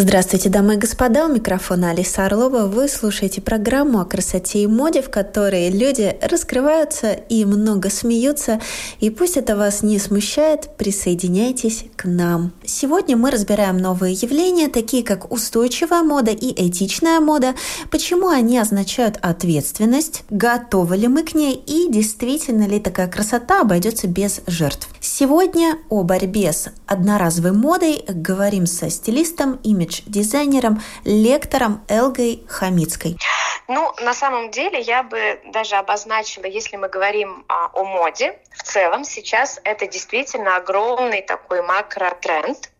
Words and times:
Здравствуйте, 0.00 0.48
дамы 0.48 0.74
и 0.74 0.76
господа, 0.76 1.26
у 1.26 1.28
микрофона 1.28 1.90
Алиса 1.90 2.26
Орлова. 2.26 2.66
Вы 2.66 2.86
слушаете 2.86 3.40
программу 3.40 3.98
о 3.98 4.04
красоте 4.04 4.62
и 4.62 4.68
моде, 4.68 5.02
в 5.02 5.10
которой 5.10 5.70
люди 5.70 6.16
раскрываются 6.22 7.10
и 7.10 7.44
много 7.44 7.90
смеются. 7.90 8.60
И 9.00 9.10
пусть 9.10 9.36
это 9.36 9.56
вас 9.56 9.82
не 9.82 9.98
смущает, 9.98 10.68
присоединяйтесь 10.76 11.86
к 11.96 12.04
нам. 12.04 12.52
Сегодня 12.64 13.16
мы 13.16 13.32
разбираем 13.32 13.78
новые 13.78 14.14
явления, 14.14 14.68
такие 14.68 15.02
как 15.02 15.32
устойчивая 15.32 16.04
мода 16.04 16.30
и 16.30 16.68
этичная 16.68 17.18
мода, 17.18 17.56
почему 17.90 18.28
они 18.28 18.56
означают 18.56 19.18
ответственность, 19.20 20.22
готовы 20.30 20.96
ли 20.96 21.08
мы 21.08 21.24
к 21.24 21.34
ней 21.34 21.56
и 21.56 21.90
действительно 21.90 22.68
ли 22.68 22.78
такая 22.78 23.08
красота 23.08 23.62
обойдется 23.62 24.06
без 24.06 24.42
жертв. 24.46 24.88
Сегодня 25.00 25.78
о 25.88 26.04
борьбе 26.04 26.52
с 26.52 26.68
одноразовой 26.86 27.50
модой 27.50 28.04
говорим 28.06 28.66
со 28.66 28.90
стилистом, 28.90 29.58
имидж 29.88 30.02
имидж-дизайнером, 30.06 30.82
лектором 31.04 31.84
Элгой 31.88 32.44
Хамицкой. 32.48 33.16
Ну, 33.68 33.92
на 34.00 34.14
самом 34.14 34.50
деле, 34.50 34.80
я 34.80 35.02
бы 35.02 35.40
даже 35.52 35.76
обозначила, 35.76 36.46
если 36.46 36.76
мы 36.76 36.88
говорим 36.88 37.44
а, 37.48 37.70
о 37.74 37.84
моде, 37.84 38.38
в 38.54 38.62
целом 38.62 39.04
сейчас 39.04 39.60
это 39.64 39.86
действительно 39.86 40.56
огромный 40.56 41.22
такой 41.22 41.62
макротренд. 41.62 42.70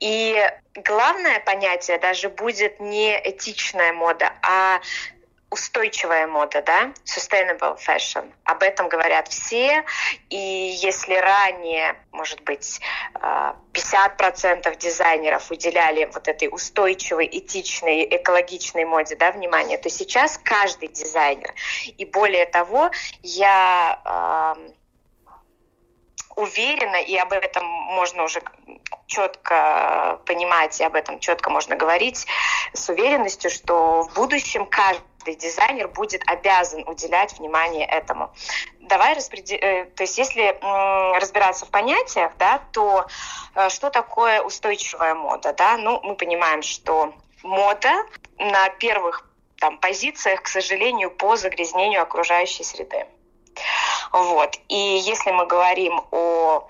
И 0.00 0.36
главное 0.74 1.40
понятие 1.40 1.98
даже 1.98 2.28
будет 2.28 2.80
не 2.80 3.16
этичная 3.24 3.92
мода, 3.92 4.32
а 4.42 4.80
устойчивая 5.50 6.26
мода, 6.26 6.62
да, 6.62 6.92
sustainable 7.04 7.78
fashion. 7.78 8.32
Об 8.44 8.62
этом 8.62 8.88
говорят 8.88 9.28
все. 9.28 9.84
И 10.28 10.36
если 10.36 11.14
ранее, 11.14 11.96
может 12.12 12.42
быть, 12.42 12.80
50% 13.14 13.62
э, 13.74 14.76
дизайнеров 14.76 15.50
уделяли 15.50 16.10
вот 16.12 16.28
этой 16.28 16.48
устойчивой, 16.48 17.28
этичной, 17.30 18.04
экологичной 18.04 18.84
моде, 18.84 19.16
да, 19.16 19.32
внимание, 19.32 19.78
то 19.78 19.88
сейчас 19.88 20.38
каждый 20.42 20.88
дизайнер. 20.88 21.54
И 21.96 22.04
более 22.04 22.46
того, 22.46 22.90
я 23.22 24.54
э, 24.56 24.70
уверена, 26.38 26.96
и 26.96 27.16
об 27.16 27.32
этом 27.32 27.66
можно 27.66 28.22
уже 28.22 28.40
четко 29.06 30.20
понимать, 30.24 30.80
и 30.80 30.84
об 30.84 30.94
этом 30.94 31.18
четко 31.18 31.50
можно 31.50 31.74
говорить 31.74 32.26
с 32.72 32.88
уверенностью, 32.88 33.50
что 33.50 34.02
в 34.02 34.14
будущем 34.14 34.66
каждый 34.66 35.34
дизайнер 35.34 35.88
будет 35.88 36.22
обязан 36.26 36.86
уделять 36.86 37.38
внимание 37.38 37.86
этому. 37.86 38.32
Давай 38.80 39.14
распределим, 39.14 39.60
э, 39.62 39.84
то 39.86 40.04
есть 40.04 40.16
если 40.16 40.56
разбираться 41.18 41.66
в 41.66 41.70
понятиях, 41.70 42.32
да, 42.38 42.62
то 42.72 43.06
э, 43.54 43.68
что 43.68 43.90
такое 43.90 44.40
устойчивая 44.40 45.14
мода, 45.14 45.52
да? 45.52 45.76
Ну, 45.76 46.00
мы 46.02 46.14
понимаем, 46.14 46.62
что 46.62 47.12
мода 47.42 48.06
на 48.38 48.68
первых 48.70 49.28
там, 49.58 49.78
позициях, 49.78 50.42
к 50.42 50.48
сожалению, 50.48 51.10
по 51.10 51.36
загрязнению 51.36 52.02
окружающей 52.02 52.62
среды. 52.62 53.06
Вот. 54.12 54.58
И 54.68 54.76
если 54.76 55.30
мы 55.30 55.46
говорим 55.46 56.00
о 56.10 56.68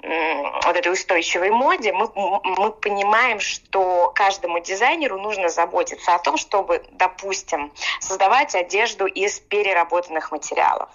вот 0.00 0.76
этой 0.76 0.92
устойчивой 0.92 1.50
моде, 1.50 1.92
мы, 1.92 2.08
мы 2.14 2.70
понимаем, 2.70 3.40
что 3.40 4.12
каждому 4.14 4.60
дизайнеру 4.60 5.20
нужно 5.20 5.48
заботиться 5.48 6.14
о 6.14 6.20
том, 6.20 6.36
чтобы, 6.36 6.84
допустим, 6.92 7.72
создавать 7.98 8.54
одежду 8.54 9.06
из 9.06 9.40
переработанных 9.40 10.30
материалов. 10.30 10.88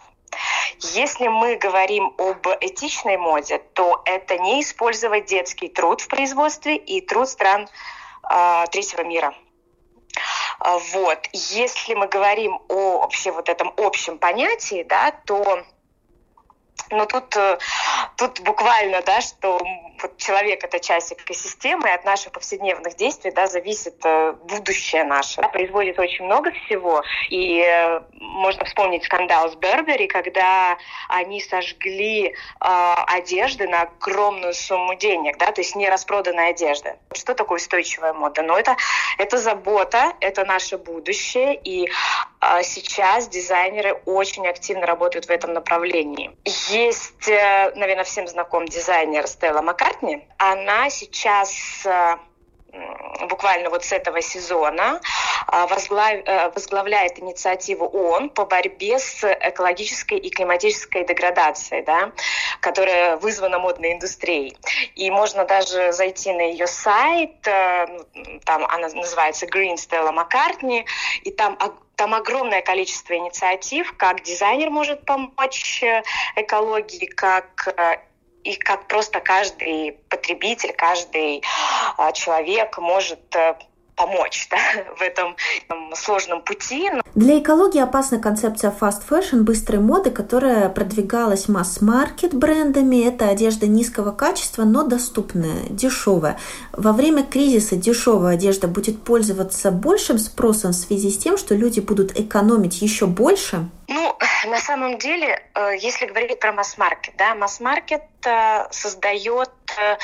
Если 0.80 1.28
мы 1.28 1.58
говорим 1.58 2.14
об 2.18 2.48
этичной 2.62 3.18
моде, 3.18 3.60
то 3.74 4.02
это 4.06 4.38
не 4.38 4.62
использовать 4.62 5.26
детский 5.26 5.68
труд 5.68 6.02
в 6.02 6.08
производстве 6.08 6.78
и 6.78 7.02
труд 7.02 7.30
стран 7.30 7.68
э, 8.32 8.66
третьего 8.72 9.04
мира. 9.04 9.36
Вот. 10.94 11.20
Если 11.34 11.94
мы 11.94 12.08
говорим 12.08 12.62
о 12.70 13.00
вообще 13.00 13.32
вот 13.32 13.50
этом 13.50 13.74
общем 13.76 14.18
понятии, 14.18 14.84
да, 14.88 15.12
то 15.26 15.64
но 16.90 17.06
тут, 17.06 17.36
э, 17.36 17.58
тут 18.18 18.40
буквально, 18.42 19.02
да, 19.02 19.22
что 19.22 19.60
вот 20.02 20.18
человек— 20.18 20.64
это 20.66 20.80
часть 20.80 21.14
экосистемы, 21.14 21.88
и 21.88 21.92
от 21.92 22.06
наших 22.06 22.32
повседневных 22.32 22.96
действий 22.96 23.32
да, 23.32 23.48
зависит 23.48 23.96
э, 24.04 24.34
будущее 24.44 25.04
наше. 25.04 25.42
Да, 25.42 25.48
очень 25.50 26.26
много 26.26 26.52
всего, 26.52 27.04
и 27.30 27.62
э, 27.62 28.02
можно 28.20 28.66
вспомнить 28.66 29.04
скандал 29.06 29.50
с 29.50 29.56
Бербери, 29.56 30.08
когда 30.08 30.78
они 31.10 31.42
сожгли 31.42 32.28
э, 32.28 32.34
одежды 32.60 33.68
на 33.68 33.84
огромную 33.84 34.54
сумму 34.54 34.96
денег, 34.96 35.38
да, 35.38 35.52
то 35.52 35.62
есть 35.62 35.76
не 35.76 35.90
распроданная 35.90 36.50
одежда. 36.50 36.98
Что 37.14 37.34
такое 37.34 37.58
устойчивая 37.58 38.14
мода? 38.14 38.42
Ну, 38.42 38.56
это, 38.56 38.76
это 39.18 39.38
забота, 39.38 40.14
это 40.20 40.46
наше 40.46 40.78
будущее, 40.78 41.56
и 41.56 41.90
э, 42.42 42.64
сейчас 42.64 43.28
дизайнеры 43.30 43.94
очень 44.06 44.48
активно 44.48 44.86
работают 44.86 45.26
в 45.26 45.30
этом 45.30 45.54
направлении. 45.54 46.36
Есть, 46.70 47.28
э, 47.28 47.72
наверное, 47.76 48.04
всем 48.04 48.28
знаком 48.28 48.68
дизайнер 48.68 49.28
Стелла 49.28 49.62
Маккар, 49.62 49.84
Маккартни, 49.84 50.28
она 50.38 50.90
сейчас 50.90 51.86
э, 51.86 52.18
буквально 53.28 53.70
вот 53.70 53.84
с 53.84 53.92
этого 53.92 54.22
сезона 54.22 55.00
э, 55.52 55.66
э, 55.66 56.50
возглавляет 56.50 57.20
инициативу 57.20 57.86
ООН 57.86 58.30
по 58.30 58.46
борьбе 58.46 59.00
с 59.00 59.24
экологической 59.24 60.18
и 60.18 60.30
климатической 60.30 61.06
деградацией, 61.06 61.84
да, 61.84 62.12
которая 62.60 63.18
вызвана 63.18 63.60
модной 63.60 63.94
индустрией. 63.94 64.58
И 64.96 65.10
можно 65.12 65.46
даже 65.46 65.92
зайти 65.92 66.32
на 66.34 66.42
ее 66.42 66.68
сайт, 66.68 67.36
ну, 67.46 68.40
там 68.46 68.66
она 68.66 68.88
называется 68.90 69.46
Green 69.46 69.76
Stella 69.76 70.14
McCartney, 70.14 70.86
и 71.24 71.32
там 71.32 71.58
там 71.96 72.16
огромное 72.16 72.64
количество 72.64 73.14
инициатив, 73.14 73.96
как 73.98 74.24
дизайнер 74.24 74.72
может 74.72 75.06
помочь 75.06 75.84
экологии, 76.36 77.06
как 77.06 78.02
и 78.44 78.56
как 78.56 78.88
просто 78.88 79.20
каждый 79.20 79.94
потребитель, 80.10 80.74
каждый 80.74 81.44
а, 81.98 82.12
человек 82.12 82.78
может 82.78 83.36
э, 83.36 83.56
помочь 83.96 84.48
да, 84.50 84.58
в 84.98 85.02
этом 85.02 85.36
сложном 85.96 86.42
пути. 86.42 86.90
Для 87.16 87.40
экологии 87.40 87.82
опасна 87.82 88.20
концепция 88.20 88.74
fast 88.78 89.02
fashion, 89.10 89.42
быстрой 89.42 89.80
моды, 89.80 90.12
которая 90.12 90.70
продвигалась 90.70 91.48
масс-маркет 91.48 92.34
брендами. 92.34 93.08
Это 93.08 93.30
одежда 93.30 93.68
низкого 93.68 94.12
качества, 94.12 94.64
но 94.64 94.84
доступная, 94.84 95.68
дешевая. 95.70 96.40
Во 96.72 96.92
время 96.92 97.24
кризиса 97.24 97.76
дешевая 97.76 98.34
одежда 98.36 98.68
будет 98.68 99.04
пользоваться 99.04 99.72
большим 99.72 100.18
спросом 100.18 100.72
в 100.72 100.76
связи 100.76 101.12
с 101.12 101.18
тем, 101.18 101.38
что 101.38 101.56
люди 101.56 101.80
будут 101.80 102.20
экономить 102.20 102.82
еще 102.82 103.06
больше? 103.06 103.70
Ну, 103.88 104.18
на 104.48 104.60
самом 104.60 104.98
деле, 104.98 105.42
э, 105.54 105.78
если 105.80 106.06
говорить 106.06 106.40
про 106.40 106.52
масс-маркет, 106.52 107.14
да, 107.18 107.36
масс-маркет 107.36 108.04
э, 108.26 108.68
создает 108.72 109.52
э, 109.78 109.98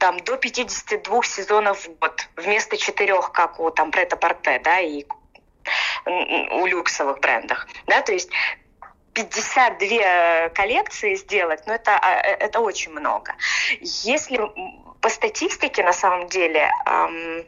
там 0.00 0.18
до 0.20 0.36
52 0.36 1.22
сезонов 1.22 1.86
в 1.86 1.98
год 1.98 2.28
вместо 2.36 2.76
четырех, 2.76 3.30
как 3.32 3.60
у 3.60 3.70
там 3.70 3.90
Прета 3.92 4.16
Порте, 4.16 4.58
да, 4.64 4.80
и 4.80 5.04
у 6.06 6.66
люксовых 6.66 7.20
брендах, 7.20 7.68
да, 7.86 8.00
то 8.00 8.12
есть 8.12 8.30
52 9.12 10.48
коллекции 10.50 11.14
сделать, 11.14 11.62
ну 11.66 11.74
это, 11.74 11.98
а, 11.98 12.14
э, 12.14 12.36
это 12.46 12.60
очень 12.60 12.92
много. 12.92 13.34
Если 13.80 14.40
по 15.00 15.08
статистике 15.10 15.84
на 15.84 15.92
самом 15.92 16.28
деле 16.28 16.70
эм, 16.86 17.44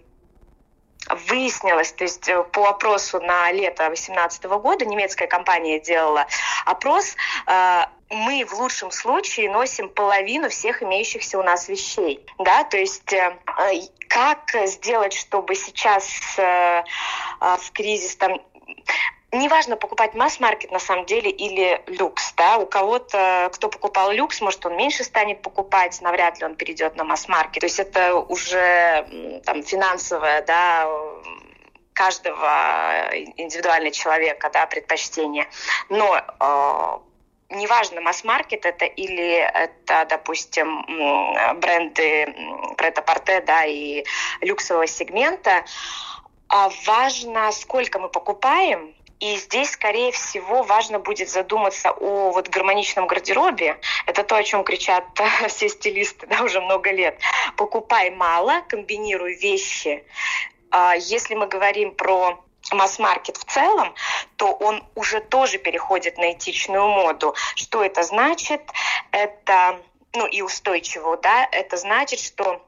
выяснилось, 1.28 1.92
то 1.92 2.04
есть 2.04 2.28
э, 2.28 2.42
по 2.44 2.68
опросу 2.68 3.20
на 3.20 3.50
лето 3.52 3.86
2018 3.86 4.44
года 4.44 4.84
немецкая 4.84 5.26
компания 5.26 5.80
делала 5.80 6.26
опрос, 6.66 7.16
э, 7.46 7.84
мы 8.12 8.44
в 8.44 8.52
лучшем 8.54 8.90
случае 8.90 9.50
носим 9.50 9.88
половину 9.88 10.48
всех 10.48 10.82
имеющихся 10.82 11.38
у 11.38 11.42
нас 11.42 11.68
вещей, 11.68 12.24
да, 12.38 12.64
то 12.64 12.76
есть 12.76 13.12
э, 13.12 13.38
как 14.08 14.54
сделать, 14.66 15.14
чтобы 15.14 15.54
сейчас 15.54 16.36
в 16.36 17.72
кризис 17.72 18.16
там 18.16 18.40
неважно 19.32 19.76
покупать 19.76 20.14
масс-маркет 20.14 20.70
на 20.70 20.78
самом 20.78 21.06
деле 21.06 21.30
или 21.30 21.82
люкс, 21.86 22.34
да, 22.34 22.58
у 22.58 22.66
кого-то, 22.66 23.50
кто 23.52 23.68
покупал 23.68 24.12
люкс, 24.12 24.40
может, 24.40 24.64
он 24.66 24.76
меньше 24.76 25.04
станет 25.04 25.42
покупать, 25.42 26.00
навряд 26.02 26.38
ли 26.38 26.44
он 26.44 26.54
перейдет 26.54 26.96
на 26.96 27.04
масс-маркет. 27.04 27.60
То 27.60 27.66
есть 27.66 27.80
это 27.80 28.14
уже 28.16 29.40
там 29.44 29.62
финансовая, 29.62 30.42
да, 30.42 30.86
каждого 31.94 33.10
индивидуального 33.36 33.92
человека, 33.92 34.50
да, 34.52 34.66
предпочтения. 34.66 35.46
Но 35.88 36.16
э, 36.16 37.11
неважно, 37.52 38.00
масс-маркет 38.00 38.66
это 38.66 38.84
или 38.84 39.36
это, 39.36 40.06
допустим, 40.08 40.84
бренды 41.60 42.34
претапорте, 42.76 43.40
да, 43.40 43.64
и 43.64 44.04
люксового 44.40 44.86
сегмента, 44.86 45.64
а 46.48 46.70
важно, 46.86 47.50
сколько 47.52 47.98
мы 47.98 48.08
покупаем, 48.08 48.94
и 49.22 49.36
здесь, 49.36 49.70
скорее 49.70 50.10
всего, 50.10 50.64
важно 50.64 50.98
будет 50.98 51.28
задуматься 51.28 51.92
о 51.92 52.32
вот 52.32 52.48
гармоничном 52.48 53.06
гардеробе. 53.06 53.78
Это 54.06 54.24
то, 54.24 54.34
о 54.34 54.42
чем 54.42 54.64
кричат 54.64 55.04
все 55.48 55.68
стилисты 55.68 56.26
да, 56.26 56.42
уже 56.42 56.60
много 56.60 56.90
лет. 56.90 57.20
Покупай 57.56 58.10
мало, 58.10 58.62
комбинируй 58.68 59.34
вещи. 59.34 60.04
А 60.72 60.96
если 60.96 61.36
мы 61.36 61.46
говорим 61.46 61.94
про 61.94 62.42
масс-маркет 62.72 63.36
в 63.36 63.44
целом, 63.44 63.94
то 64.42 64.50
он 64.54 64.82
уже 64.96 65.20
тоже 65.20 65.58
переходит 65.58 66.18
на 66.18 66.32
этичную 66.32 66.88
моду. 66.88 67.32
Что 67.54 67.84
это 67.84 68.02
значит? 68.02 68.60
Это, 69.12 69.80
ну 70.14 70.26
и 70.26 70.42
устойчивую, 70.42 71.16
да, 71.18 71.48
это 71.52 71.76
значит, 71.76 72.18
что 72.18 72.60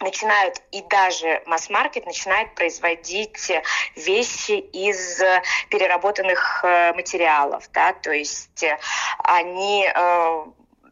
начинают, 0.00 0.62
и 0.72 0.80
даже 0.80 1.42
масс-маркет 1.44 2.06
начинает 2.06 2.54
производить 2.54 3.52
вещи 3.96 4.52
из 4.52 5.20
переработанных 5.68 6.64
э, 6.64 6.94
материалов, 6.94 7.68
да, 7.74 7.92
то 7.92 8.10
есть 8.10 8.62
э, 8.62 8.78
они 9.24 9.86
э, 9.94 10.44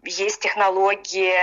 есть 0.06 0.40
технологии, 0.40 1.34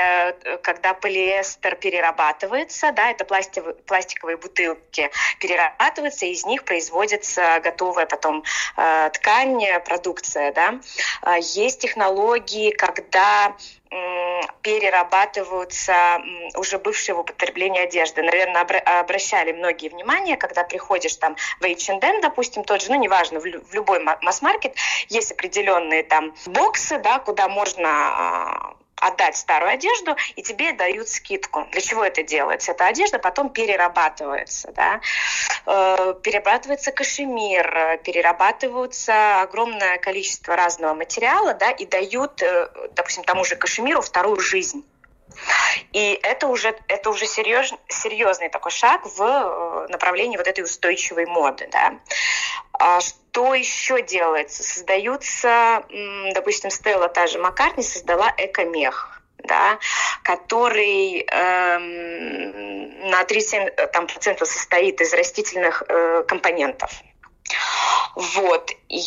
когда 0.62 0.94
полиэстер 0.94 1.76
перерабатывается, 1.76 2.92
да, 2.92 3.12
это 3.12 3.26
пластиковые, 3.26 3.76
пластиковые 3.76 4.38
бутылки 4.38 5.12
перерабатываются, 5.40 6.26
и 6.26 6.32
из 6.32 6.46
них 6.46 6.64
производится 6.64 7.60
готовая 7.64 8.06
потом 8.06 8.44
э, 8.78 9.10
ткань, 9.14 9.64
продукция, 9.86 10.52
да. 10.54 10.80
Есть 11.40 11.82
технологии, 11.82 12.72
когда 12.72 13.56
перерабатываются 14.62 16.22
уже 16.56 16.80
бывшие 16.80 17.16
в 17.16 17.20
употреблении 17.20 17.82
одежды. 17.82 18.24
Наверное, 18.24 18.62
обращали 19.00 19.52
многие 19.52 19.90
внимание, 19.90 20.38
когда 20.38 20.64
приходишь 20.64 21.16
там 21.18 21.36
в 21.60 21.64
H&M, 21.64 22.22
допустим, 22.22 22.64
тот 22.64 22.82
же, 22.82 22.92
ну, 22.92 22.96
неважно, 22.96 23.40
в 23.40 23.74
любой 23.74 24.00
масс-маркет, 24.00 24.76
есть 25.10 25.32
определенные 25.32 26.04
там 26.04 26.34
боксы, 26.46 26.98
да, 27.00 27.20
куда 27.20 27.48
можно 27.48 27.90
а, 27.90 28.76
отдать 29.08 29.38
старую 29.38 29.72
одежду, 29.72 30.16
и 30.36 30.42
тебе 30.42 30.74
дают 30.74 31.10
скидку. 31.10 31.68
Для 31.72 31.82
чего 31.82 32.04
это 32.04 32.24
делается? 32.24 32.72
Эта 32.72 32.88
одежда 32.88 33.20
потом 33.20 33.50
перерабатывается. 33.50 34.72
Да? 34.72 35.02
Э, 35.66 36.14
перерабатывается 36.22 36.92
кашемир, 36.92 38.00
перерабатываются 38.04 39.42
огромное 39.42 39.98
количество 39.98 40.56
разного 40.56 40.94
материала 40.94 41.54
да, 41.54 41.72
и 41.72 41.86
дают, 41.86 42.42
э, 42.42 42.70
допустим, 42.96 43.24
тому 43.24 43.44
же 43.44 43.56
кашемиру 43.56 44.02
вторую 44.02 44.40
жизнь. 44.40 44.84
И 45.92 46.20
это 46.24 46.48
уже, 46.48 46.76
это 46.88 47.10
уже 47.10 47.26
серьез, 47.26 47.74
серьезный 47.88 48.50
такой 48.50 48.72
шаг 48.72 49.06
в 49.06 49.22
э, 49.22 49.88
направлении 49.90 50.38
вот 50.38 50.48
этой 50.48 50.64
устойчивой 50.64 51.26
моды. 51.26 51.68
Да. 51.72 51.96
А 52.74 53.00
что 53.02 53.54
еще 53.54 54.02
делается? 54.02 54.64
Создаются, 54.64 55.84
допустим, 56.34 56.70
Стелла, 56.70 57.08
та 57.10 57.28
же 57.28 57.40
Маккартни, 57.40 57.84
создала 57.84 58.34
экомех 58.38 59.10
да, 59.44 59.78
который 60.24 61.26
эм, 61.30 63.10
на 63.10 63.24
37% 63.24 63.88
там, 63.92 64.08
процентов 64.08 64.48
состоит 64.48 65.02
из 65.02 65.14
растительных 65.14 65.84
э, 65.88 66.24
компонентов. 66.28 66.92
Вот. 68.16 68.72
И, 68.90 69.02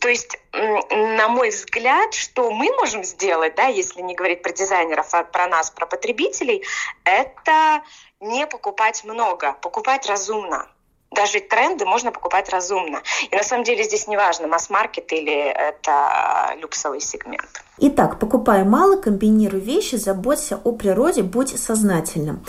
то 0.00 0.08
есть, 0.08 0.38
на 0.52 1.28
мой 1.28 1.50
взгляд, 1.50 2.14
что 2.14 2.50
мы 2.50 2.70
можем 2.76 3.04
сделать, 3.04 3.54
да, 3.54 3.66
если 3.66 4.00
не 4.00 4.14
говорить 4.14 4.42
про 4.42 4.52
дизайнеров, 4.52 5.12
а 5.12 5.24
про 5.24 5.46
нас, 5.48 5.70
про 5.70 5.86
потребителей, 5.86 6.64
это 7.04 7.82
не 8.20 8.46
покупать 8.46 9.04
много, 9.04 9.52
покупать 9.52 10.06
разумно. 10.06 10.68
Даже 11.10 11.40
тренды 11.40 11.86
можно 11.86 12.12
покупать 12.12 12.50
разумно. 12.50 13.02
И 13.30 13.34
на 13.34 13.42
самом 13.42 13.64
деле 13.64 13.82
здесь 13.82 14.06
не 14.08 14.16
важно, 14.16 14.46
масс-маркет 14.46 15.10
или 15.12 15.34
это 15.34 16.54
люксовый 16.58 17.00
сегмент. 17.00 17.62
Итак, 17.78 18.18
покупай 18.18 18.64
мало, 18.64 19.00
комбинируй 19.00 19.60
вещи, 19.60 19.96
заботься 19.96 20.60
о 20.62 20.72
природе, 20.72 21.22
будь 21.22 21.58
сознательным. 21.58 22.44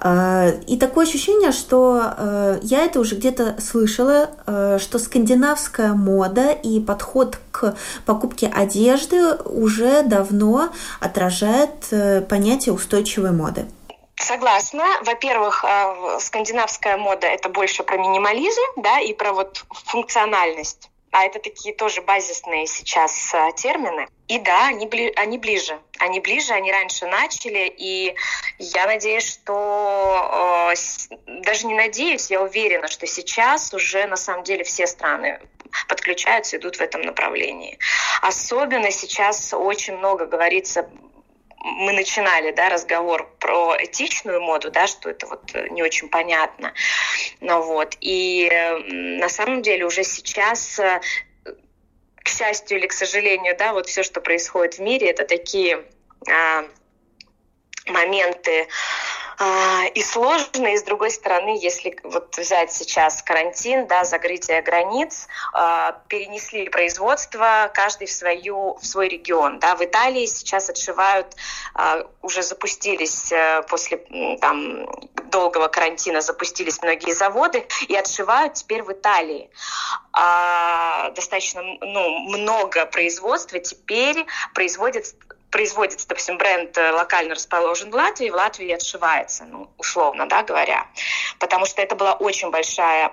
А, 0.00 0.48
и 0.66 0.76
такое 0.76 1.06
ощущение, 1.06 1.50
что 1.50 2.00
э, 2.16 2.58
я 2.62 2.84
это 2.84 3.00
уже 3.00 3.16
где-то 3.16 3.60
слышала, 3.60 4.30
э, 4.46 4.78
что 4.80 4.98
скандинавская 4.98 5.92
мода 5.92 6.52
и 6.52 6.80
подход 6.80 7.38
к 7.50 7.76
покупке 8.06 8.46
одежды 8.46 9.34
уже 9.34 10.02
давно 10.02 10.68
отражает 11.00 11.70
э, 11.90 12.20
понятие 12.20 12.74
устойчивой 12.74 13.32
моды. 13.32 13.66
Согласна. 14.14 14.84
Во-первых, 15.04 15.64
скандинавская 16.18 16.96
мода 16.96 17.28
это 17.28 17.48
больше 17.48 17.84
про 17.84 17.96
минимализм, 17.96 18.60
да, 18.76 18.98
и 18.98 19.14
про 19.14 19.32
вот 19.32 19.64
функциональность. 19.70 20.90
А 21.10 21.24
это 21.24 21.38
такие 21.38 21.74
тоже 21.74 22.02
базисные 22.02 22.66
сейчас 22.66 23.34
термины. 23.56 24.06
И 24.28 24.38
да, 24.38 24.68
они, 24.68 24.86
бли, 24.86 25.12
они 25.16 25.38
ближе. 25.38 25.80
Они 25.98 26.20
ближе, 26.20 26.52
они 26.52 26.70
раньше 26.70 27.06
начали, 27.06 27.72
и 27.76 28.14
я 28.58 28.86
надеюсь, 28.86 29.26
что 29.26 30.72
э, 30.72 31.40
даже 31.42 31.66
не 31.66 31.74
надеюсь, 31.74 32.30
я 32.30 32.42
уверена, 32.42 32.88
что 32.88 33.06
сейчас 33.06 33.72
уже 33.72 34.06
на 34.06 34.16
самом 34.16 34.44
деле 34.44 34.64
все 34.64 34.86
страны 34.86 35.40
подключаются, 35.88 36.58
идут 36.58 36.76
в 36.76 36.80
этом 36.80 37.02
направлении. 37.02 37.78
Особенно 38.20 38.90
сейчас 38.90 39.54
очень 39.54 39.96
много 39.96 40.26
говорится 40.26 40.88
мы 41.60 41.92
начинали 41.92 42.52
да, 42.52 42.68
разговор 42.68 43.28
про 43.40 43.76
этичную 43.78 44.40
моду, 44.40 44.70
да, 44.70 44.86
что 44.86 45.10
это 45.10 45.26
вот 45.26 45.52
не 45.70 45.82
очень 45.82 46.08
понятно. 46.08 46.72
Ну, 47.40 47.62
вот. 47.62 47.96
И 48.00 48.48
на 48.88 49.28
самом 49.28 49.62
деле 49.62 49.84
уже 49.84 50.04
сейчас 50.04 50.78
э, 50.78 51.00
к 52.16 52.28
счастью 52.28 52.78
или 52.78 52.86
к 52.86 52.92
сожалению, 52.92 53.56
да, 53.56 53.72
вот 53.72 53.86
все, 53.86 54.02
что 54.02 54.20
происходит 54.20 54.74
в 54.74 54.80
мире, 54.80 55.10
это 55.10 55.24
такие 55.24 55.84
а, 56.30 56.64
моменты 57.86 58.68
и 59.94 60.02
сложные, 60.02 60.74
и 60.74 60.78
с 60.78 60.82
другой 60.82 61.10
стороны, 61.10 61.58
если 61.60 61.96
вот 62.02 62.36
взять 62.36 62.72
сейчас 62.72 63.22
карантин, 63.22 63.86
да, 63.86 64.04
закрытие 64.04 64.62
границ, 64.62 65.28
а, 65.52 65.92
перенесли 66.08 66.68
производство 66.68 67.70
каждый 67.72 68.08
в, 68.08 68.10
свою, 68.10 68.74
в 68.74 68.84
свой 68.84 69.08
регион. 69.08 69.60
Да. 69.60 69.76
В 69.76 69.84
Италии 69.84 70.26
сейчас 70.26 70.70
отшивают, 70.70 71.36
а, 71.74 72.04
уже 72.22 72.42
запустились 72.42 73.30
э, 73.32 73.62
после 73.68 73.98
там, 74.40 74.86
долгого 75.30 75.68
карантина, 75.68 76.20
запустились 76.20 76.82
многие 76.82 77.14
заводы 77.14 77.66
и 77.86 77.94
отшивают 77.94 78.54
теперь 78.54 78.82
в 78.82 78.92
Италии. 78.92 79.50
Достаточно 80.12 81.62
ну, 81.62 82.18
много 82.28 82.86
производства 82.86 83.58
теперь 83.60 84.26
производят 84.52 85.14
производится, 85.50 86.06
допустим, 86.08 86.38
бренд 86.38 86.76
э, 86.76 86.92
локально 86.92 87.34
расположен 87.34 87.90
в 87.90 87.94
Латвии, 87.94 88.30
в 88.30 88.34
Латвии 88.34 88.70
отшивается, 88.70 89.44
ну, 89.44 89.70
условно, 89.78 90.26
да, 90.26 90.42
говоря. 90.42 90.86
Потому 91.38 91.66
что 91.66 91.80
это 91.82 91.94
была 91.94 92.14
очень 92.14 92.50
большая 92.50 93.12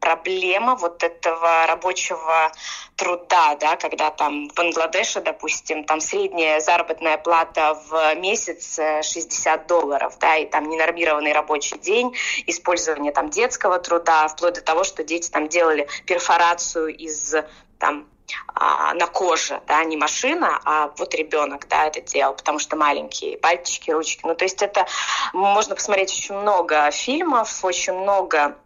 проблема 0.00 0.76
вот 0.76 1.02
этого 1.02 1.66
рабочего 1.66 2.52
труда, 2.96 3.56
да, 3.56 3.76
когда 3.76 4.10
там 4.10 4.48
в 4.48 4.54
Бангладеше, 4.54 5.20
допустим, 5.20 5.84
там 5.84 6.00
средняя 6.00 6.60
заработная 6.60 7.18
плата 7.18 7.78
в 7.88 8.14
месяц 8.14 8.76
60 8.76 9.60
э, 9.60 9.66
долларов, 9.66 10.18
да, 10.18 10.36
и 10.36 10.46
там 10.46 10.68
ненормированный 10.68 11.32
рабочий 11.32 11.78
день, 11.78 12.16
использование 12.46 13.12
там 13.12 13.28
детского 13.28 13.78
труда, 13.78 14.28
вплоть 14.28 14.54
до 14.54 14.62
того, 14.62 14.84
что 14.84 15.04
дети 15.04 15.30
там 15.30 15.48
делали 15.48 15.88
перфорацию 16.06 16.96
из 16.96 17.34
там 17.78 18.08
а, 18.54 18.94
на 18.94 19.06
коже, 19.06 19.60
да, 19.66 19.84
не 19.84 19.96
машина, 19.96 20.60
а 20.64 20.92
вот 20.96 21.14
ребенок, 21.14 21.68
да, 21.68 21.86
это 21.86 22.00
делал, 22.00 22.34
потому 22.34 22.58
что 22.58 22.76
маленькие 22.76 23.38
пальчики, 23.38 23.90
ручки. 23.90 24.20
Ну, 24.24 24.34
то 24.34 24.44
есть 24.44 24.62
это 24.62 24.86
можно 25.32 25.74
посмотреть 25.74 26.10
очень 26.10 26.34
много 26.34 26.90
фильмов, 26.90 27.64
очень 27.64 27.94
много 27.94 28.56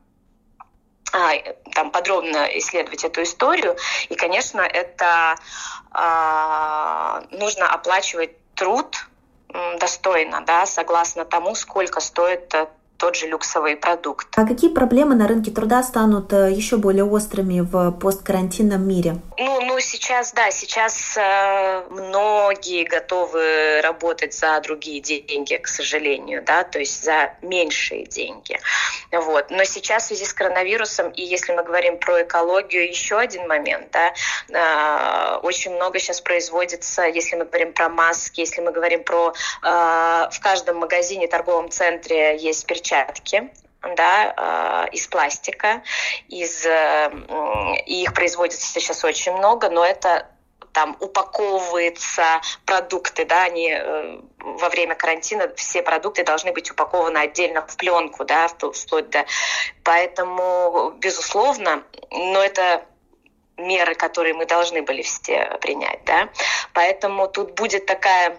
а, 1.13 1.33
там 1.75 1.91
подробно 1.91 2.47
исследовать 2.59 3.05
эту 3.05 3.23
историю. 3.23 3.77
И, 4.09 4.15
конечно, 4.15 4.61
это 4.61 5.37
а, 5.91 7.25
нужно 7.31 7.69
оплачивать 7.73 8.37
труд 8.55 9.07
достойно, 9.81 10.43
да, 10.43 10.65
согласно 10.65 11.25
тому, 11.25 11.57
сколько 11.57 12.01
стоит 12.01 12.55
тот 13.01 13.17
же 13.17 13.27
люксовый 13.27 13.77
продукт. 13.77 14.29
А 14.37 14.47
какие 14.47 14.71
проблемы 14.71 15.15
на 15.15 15.27
рынке 15.27 15.51
труда 15.51 15.83
станут 15.83 16.33
э, 16.33 16.53
еще 16.53 16.77
более 16.77 17.05
острыми 17.05 17.61
в 17.61 17.93
посткарантинном 17.93 18.87
мире? 18.87 19.17
Ну, 19.39 19.61
ну 19.63 19.81
сейчас, 19.81 20.33
да, 20.33 20.51
сейчас 20.51 21.17
э, 21.17 21.83
многие 22.61 22.85
готовы 22.85 23.81
работать 23.81 24.35
за 24.35 24.61
другие 24.61 25.01
деньги, 25.01 25.57
к 25.57 25.67
сожалению, 25.67 26.43
да, 26.43 26.63
то 26.63 26.79
есть 26.79 27.03
за 27.03 27.33
меньшие 27.41 28.05
деньги. 28.05 28.59
Вот. 29.11 29.51
Но 29.51 29.65
сейчас 29.65 30.05
в 30.05 30.07
связи 30.09 30.27
с 30.27 30.35
коронавирусом, 30.35 31.11
и 31.11 31.23
если 31.23 31.55
мы 31.55 31.65
говорим 31.65 31.99
про 31.99 32.23
экологию, 32.23 32.87
еще 32.87 33.19
один 33.19 33.49
момент, 33.49 33.91
да, 33.93 34.13
э, 34.51 35.39
очень 35.39 35.75
много 35.75 35.99
сейчас 35.99 36.21
производится, 36.21 37.05
если 37.05 37.37
мы 37.37 37.47
говорим 37.47 37.73
про 37.73 37.89
маски, 37.89 38.41
если 38.41 38.61
мы 38.61 38.73
говорим 38.73 39.05
про 39.05 39.33
э, 39.63 39.67
в 39.67 40.39
каждом 40.43 40.77
магазине, 40.77 41.29
торговом 41.29 41.71
центре 41.71 42.37
есть 42.37 42.67
перчатки, 42.67 43.51
да, 43.97 44.85
э, 44.87 44.95
из 44.95 45.07
пластика, 45.07 45.83
из, 46.29 46.67
и 47.87 48.03
их 48.03 48.13
производится 48.13 48.67
сейчас 48.67 49.03
очень 49.03 49.33
много, 49.33 49.71
но 49.71 49.83
это 49.83 50.29
там 50.73 50.97
упаковываются 51.01 52.41
продукты, 52.65 53.25
да, 53.25 53.45
они 53.45 53.71
э, 53.71 54.21
во 54.39 54.69
время 54.69 54.95
карантина 54.95 55.53
все 55.57 55.83
продукты 55.83 56.25
должны 56.25 56.53
быть 56.53 56.71
упакованы 56.71 57.19
отдельно 57.19 57.67
в 57.67 57.77
пленку, 57.77 58.25
да, 58.25 58.49
вплоть 58.49 59.11
до... 59.11 59.27
Поэтому, 59.85 60.95
безусловно, 60.99 61.83
но 62.11 62.43
это 62.43 62.85
меры, 63.57 63.95
которые 63.95 64.35
мы 64.35 64.47
должны 64.47 64.83
были 64.83 65.03
все 65.03 65.59
принять, 65.61 66.05
да. 66.05 66.29
Поэтому 66.73 67.29
тут 67.29 67.55
будет 67.55 67.87
такая 67.87 68.39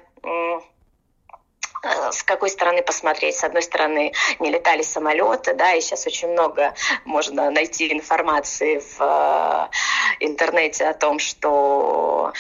с 2.12 2.24
какой 2.24 2.50
стороны 2.50 2.84
посмотреть. 2.84 3.36
С 3.36 3.44
одной 3.44 3.64
стороны, 3.64 4.14
не 4.40 4.50
летали 4.50 4.82
самолеты, 4.82 5.54
да, 5.54 5.74
и 5.74 5.82
сейчас 5.82 6.06
очень 6.06 6.30
много 6.30 6.74
можно 7.06 7.50
найти 7.50 7.92
информации 7.92 8.80
в 8.80 8.98
э, 9.00 10.26
интернете 10.26 10.88
о 10.88 10.94
том, 10.94 11.20
что 11.20 12.34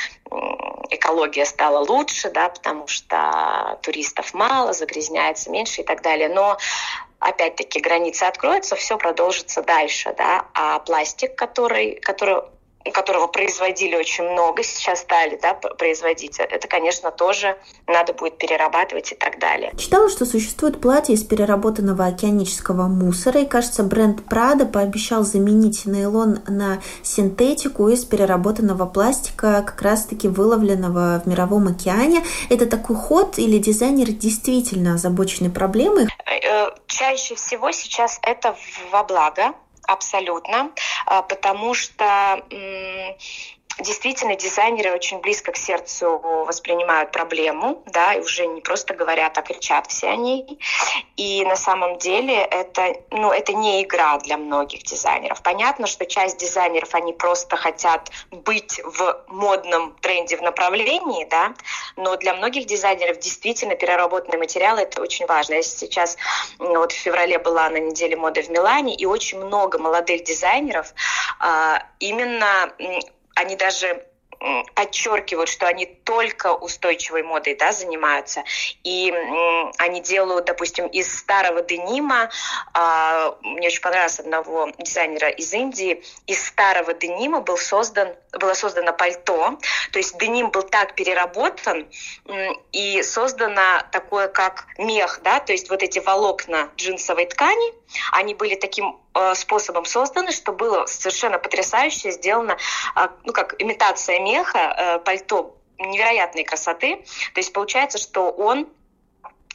экология 0.89 1.45
стала 1.45 1.79
лучше, 1.79 2.29
да, 2.29 2.49
потому 2.49 2.87
что 2.87 3.79
туристов 3.81 4.33
мало, 4.33 4.73
загрязняется 4.73 5.49
меньше 5.49 5.81
и 5.81 5.83
так 5.83 6.01
далее. 6.01 6.29
Но 6.29 6.57
опять-таки 7.19 7.79
границы 7.79 8.23
откроются, 8.23 8.75
все 8.75 8.97
продолжится 8.97 9.61
дальше, 9.61 10.13
да, 10.17 10.45
а 10.53 10.79
пластик, 10.79 11.35
который, 11.35 11.95
который 11.95 12.43
которого 12.93 13.27
производили 13.27 13.95
очень 13.95 14.23
много, 14.23 14.63
сейчас 14.63 15.01
стали 15.01 15.39
да, 15.41 15.53
производить, 15.53 16.39
это, 16.39 16.67
конечно, 16.67 17.11
тоже 17.11 17.57
надо 17.87 18.13
будет 18.13 18.37
перерабатывать 18.37 19.11
и 19.11 19.15
так 19.15 19.39
далее. 19.39 19.73
Читала, 19.77 20.09
что 20.09 20.25
существует 20.25 20.81
платье 20.81 21.15
из 21.15 21.23
переработанного 21.23 22.05
океанического 22.05 22.87
мусора, 22.87 23.41
и, 23.41 23.45
кажется, 23.45 23.83
бренд 23.83 24.21
Prada 24.29 24.65
пообещал 24.65 25.23
заменить 25.23 25.85
нейлон 25.85 26.39
на 26.47 26.81
синтетику 27.03 27.89
из 27.89 28.05
переработанного 28.05 28.85
пластика, 28.85 29.63
как 29.65 29.81
раз-таки 29.81 30.27
выловленного 30.27 31.21
в 31.23 31.27
мировом 31.27 31.67
океане. 31.67 32.23
Это 32.49 32.65
такой 32.65 32.95
ход 32.95 33.37
или 33.37 33.57
дизайнер 33.57 34.09
действительно 34.09 34.95
озабочены 34.95 35.49
проблемой? 35.49 36.07
Э, 36.25 36.69
чаще 36.87 37.35
всего 37.35 37.71
сейчас 37.71 38.19
это 38.23 38.55
во 38.91 39.03
благо, 39.03 39.53
абсолютно, 39.91 40.71
а, 41.05 41.21
потому 41.21 41.73
что 41.73 42.43
действительно 43.81 44.35
дизайнеры 44.35 44.91
очень 44.93 45.19
близко 45.19 45.51
к 45.51 45.57
сердцу 45.57 46.19
воспринимают 46.45 47.11
проблему, 47.11 47.83
да, 47.87 48.13
и 48.13 48.19
уже 48.21 48.47
не 48.47 48.61
просто 48.61 48.93
говорят, 48.93 49.37
а 49.37 49.41
кричат 49.41 49.87
все 49.87 50.09
о 50.09 50.15
ней. 50.15 50.59
И 51.17 51.43
на 51.45 51.55
самом 51.55 51.97
деле 51.97 52.35
это, 52.35 52.95
ну, 53.11 53.31
это 53.31 53.53
не 53.53 53.83
игра 53.83 54.17
для 54.19 54.37
многих 54.37 54.83
дизайнеров. 54.83 55.41
Понятно, 55.41 55.87
что 55.87 56.05
часть 56.05 56.37
дизайнеров, 56.37 56.93
они 56.95 57.13
просто 57.13 57.57
хотят 57.57 58.11
быть 58.31 58.79
в 58.83 59.23
модном 59.27 59.95
тренде 60.01 60.37
в 60.37 60.41
направлении, 60.41 61.25
да, 61.25 61.53
но 61.95 62.15
для 62.17 62.33
многих 62.33 62.65
дизайнеров 62.65 63.19
действительно 63.19 63.75
переработанные 63.75 64.39
материалы 64.39 64.81
это 64.81 65.01
очень 65.01 65.25
важно. 65.25 65.55
Я 65.55 65.63
сейчас 65.63 66.17
вот 66.59 66.91
в 66.91 66.95
феврале 66.95 67.39
была 67.39 67.69
на 67.69 67.77
неделе 67.77 68.15
моды 68.15 68.41
в 68.41 68.49
Милане, 68.49 68.95
и 68.95 69.05
очень 69.05 69.39
много 69.43 69.77
молодых 69.77 70.23
дизайнеров 70.23 70.93
а, 71.39 71.83
именно 71.99 72.71
они 73.41 73.55
даже 73.55 74.05
подчеркивают, 74.75 75.49
что 75.49 75.67
они 75.67 75.85
только 75.85 76.53
устойчивой 76.53 77.21
модой 77.21 77.55
да, 77.55 77.71
занимаются. 77.71 78.43
И 78.83 79.13
они 79.77 80.01
делают, 80.01 80.45
допустим, 80.45 80.87
из 80.87 81.15
старого 81.15 81.61
денима, 81.61 82.31
э, 82.73 83.31
мне 83.41 83.67
очень 83.67 83.81
понравилось 83.81 84.19
одного 84.19 84.71
дизайнера 84.79 85.29
из 85.29 85.53
Индии, 85.53 86.03
из 86.25 86.43
старого 86.43 86.93
денима 86.93 87.41
был 87.41 87.57
создан, 87.57 88.15
было 88.31 88.55
создано 88.55 88.93
пальто, 88.93 89.59
то 89.91 89.99
есть 89.99 90.17
деним 90.17 90.49
был 90.49 90.63
так 90.63 90.95
переработан 90.95 91.87
и 92.71 93.03
создано 93.03 93.83
такое, 93.91 94.27
как 94.27 94.65
мех, 94.77 95.21
да, 95.23 95.39
то 95.39 95.51
есть 95.51 95.69
вот 95.69 95.83
эти 95.83 95.99
волокна 95.99 96.69
джинсовой 96.77 97.27
ткани, 97.27 97.73
они 98.11 98.33
были 98.33 98.55
таким 98.55 98.99
способом 99.35 99.85
созданы, 99.85 100.31
что 100.31 100.51
было 100.53 100.85
совершенно 100.85 101.37
потрясающе 101.37 102.11
сделано, 102.11 102.57
э, 102.95 103.07
ну 103.23 103.33
как 103.33 103.55
имитация 103.61 104.19
меха, 104.19 104.57
э, 104.59 104.99
пальто 104.99 105.57
невероятной 105.77 106.43
красоты. 106.43 106.97
То 107.33 107.39
есть 107.39 107.53
получается, 107.53 107.97
что 107.97 108.29
он 108.31 108.67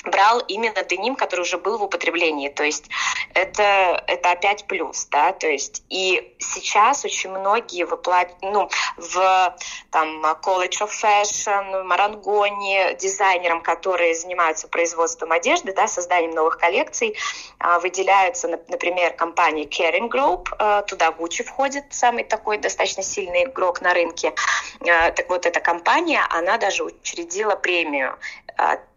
брал 0.05 0.41
именно 0.41 0.83
деним, 0.85 1.17
который 1.17 1.41
уже 1.41 1.59
был 1.59 1.79
в 1.79 1.83
употреблении. 1.83 2.49
То 2.49 2.65
есть 2.65 2.89
это, 3.35 4.03
это 4.07 4.31
опять 4.31 4.67
плюс, 4.67 5.07
да, 5.07 5.33
то 5.33 5.47
есть 5.47 5.83
и 5.89 6.35
сейчас 6.39 7.05
очень 7.05 7.31
многие 7.31 7.85
выплат... 7.85 8.31
ну, 8.43 8.69
в 8.97 9.57
там 9.91 10.25
College 10.25 10.83
of 10.83 10.91
Fashion, 10.91 11.83
Марангоне, 11.83 12.95
дизайнерам, 12.95 13.63
которые 13.63 14.15
занимаются 14.15 14.69
производством 14.69 15.33
одежды, 15.33 15.73
да, 15.73 15.87
созданием 15.87 16.33
новых 16.33 16.59
коллекций, 16.59 17.17
а, 17.59 17.79
выделяются, 17.79 18.49
например, 18.49 19.15
компания 19.15 19.65
Kering 19.65 20.09
Group, 20.09 20.49
а, 20.59 20.83
туда 20.83 21.09
Gucci 21.09 21.43
входит, 21.43 21.85
самый 21.91 22.25
такой 22.25 22.59
достаточно 22.59 23.03
сильный 23.03 23.45
игрок 23.45 23.81
на 23.81 23.95
рынке. 23.95 24.35
А, 24.81 25.11
так 25.11 25.29
вот, 25.29 25.47
эта 25.47 25.61
компания, 25.61 26.23
она 26.31 26.59
даже 26.59 26.85
учредила 26.85 27.57
премию 27.57 28.19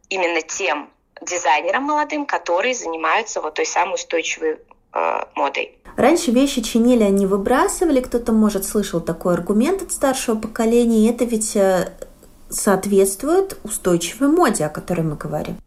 именно 0.09 0.41
тем 0.41 0.89
дизайнерам 1.21 1.83
молодым, 1.83 2.25
которые 2.25 2.73
занимаются 2.73 3.41
вот 3.41 3.55
той 3.55 3.65
самой 3.65 3.95
устойчивой 3.95 4.59
э, 4.93 5.23
модой. 5.35 5.77
Раньше 5.97 6.31
вещи 6.31 6.61
чинили, 6.61 7.03
они 7.03 7.25
выбрасывали. 7.25 8.01
Кто-то, 8.01 8.31
может, 8.31 8.65
слышал 8.65 9.01
такой 9.01 9.33
аргумент 9.33 9.81
от 9.81 9.91
старшего 9.91 10.39
поколения. 10.39 11.05
И 11.05 11.11
это 11.11 11.25
ведь 11.25 11.55
э, 11.55 11.93
соответствует 12.49 13.57
устойчивой 13.63 14.29
моде, 14.29 14.65
о 14.65 14.69
которой 14.69 15.01
мы 15.01 15.15
говорим. 15.15 15.57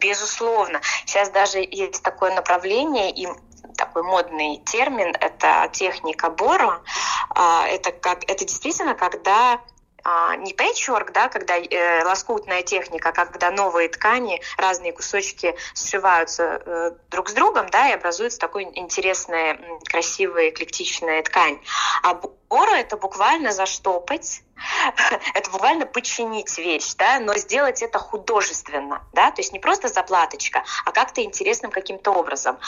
Безусловно. 0.00 0.80
Сейчас 1.06 1.30
даже 1.30 1.58
есть 1.58 2.02
такое 2.02 2.34
направление, 2.34 3.10
и 3.10 3.28
такой 3.76 4.02
модный 4.02 4.60
термин, 4.66 5.14
это 5.20 5.68
техника 5.72 6.30
Боро. 6.30 6.82
А, 7.30 7.66
это, 7.66 7.92
как, 7.92 8.24
это 8.24 8.44
действительно, 8.44 8.94
когда 8.94 9.60
а, 10.04 10.36
не 10.36 10.54
пэтчворк, 10.54 11.12
да, 11.12 11.28
когда 11.28 11.58
э, 11.58 12.04
лоскутная 12.04 12.62
техника, 12.62 13.12
когда 13.12 13.50
новые 13.50 13.88
ткани, 13.88 14.40
разные 14.56 14.92
кусочки 14.92 15.56
сшиваются 15.74 16.62
э, 16.64 16.92
друг 17.10 17.28
с 17.28 17.32
другом, 17.32 17.68
да, 17.70 17.90
и 17.90 17.94
образуется 17.94 18.38
такой 18.38 18.64
интересная, 18.74 19.58
красивая, 19.84 20.50
эклектичная 20.50 21.22
ткань. 21.22 21.60
А 22.02 22.20
боро 22.48 22.74
это 22.74 22.96
буквально 22.96 23.52
заштопать, 23.52 24.42
это 25.34 25.50
буквально 25.50 25.86
починить 25.86 26.56
вещь, 26.58 26.94
да, 26.96 27.20
но 27.20 27.34
сделать 27.34 27.82
это 27.82 27.98
художественно, 27.98 29.02
да, 29.12 29.30
то 29.30 29.40
есть 29.40 29.52
не 29.52 29.58
просто 29.58 29.88
заплаточка, 29.88 30.64
а 30.84 30.92
как-то 30.92 31.22
интересным 31.22 31.70
каким-то 31.70 32.10
образом, 32.12 32.58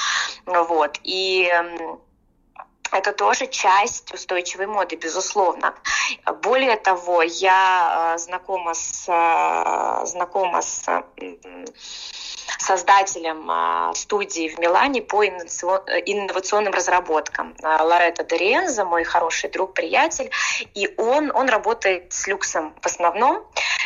вот, 0.46 0.98
и 1.02 1.50
это 2.92 3.12
тоже 3.12 3.46
часть 3.46 4.12
устойчивой 4.12 4.66
моды, 4.66 4.96
безусловно. 4.96 5.74
Более 6.42 6.76
того, 6.76 7.22
я 7.22 8.14
э, 8.14 8.18
знакома 8.18 8.74
с, 8.74 9.08
э, 9.08 10.06
знакома 10.06 10.62
с 10.62 10.84
создателем 12.58 13.50
э, 13.50 13.94
студии 13.94 14.48
в 14.48 14.58
Милане 14.58 15.02
по 15.02 15.24
инновационным 15.24 16.72
разработкам. 16.72 17.54
Лоретто 17.62 18.24
Дериенза, 18.24 18.84
мой 18.84 19.04
хороший 19.04 19.50
друг, 19.50 19.74
приятель, 19.74 20.30
и 20.74 20.92
он, 20.96 21.30
он 21.34 21.48
работает 21.48 22.12
с 22.12 22.26
люксом 22.26 22.74
в 22.80 22.86
основном, 22.86 23.44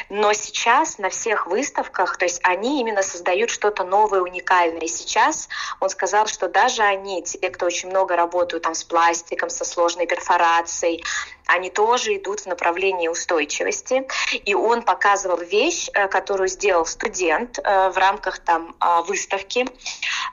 но 0.09 0.33
сейчас 0.33 0.99
на 0.99 1.11
всех 1.11 1.47
выставках, 1.47 2.17
то 2.17 2.25
есть 2.25 2.41
они 2.45 2.81
именно 2.81 3.03
создают 3.03 3.51
что-то 3.51 3.85
новое, 3.85 4.21
уникальное. 4.21 4.81
И 4.81 4.89
сейчас 4.89 5.49
он 5.81 5.89
сказал, 5.91 6.27
что 6.27 6.49
даже 6.49 6.83
они, 6.83 7.23
те, 7.23 7.51
кто 7.51 7.67
очень 7.67 7.89
много 7.89 8.17
работают 8.17 8.65
там 8.65 8.75
с 8.75 8.85
пластиком, 8.85 9.51
со 9.51 9.65
сложной 9.65 10.07
перфорацией, 10.07 11.05
они 11.47 11.71
тоже 11.71 12.17
идут 12.17 12.41
в 12.41 12.47
направлении 12.47 13.09
устойчивости. 13.09 14.07
И 14.45 14.55
он 14.55 14.83
показывал 14.83 15.39
вещь, 15.39 15.89
э, 15.95 16.09
которую 16.09 16.49
сделал 16.49 16.87
студент 16.87 17.59
э, 17.59 17.89
в 17.91 17.97
рамках 17.97 18.39
там 18.41 18.75
а, 18.81 19.03
выставки. 19.03 19.67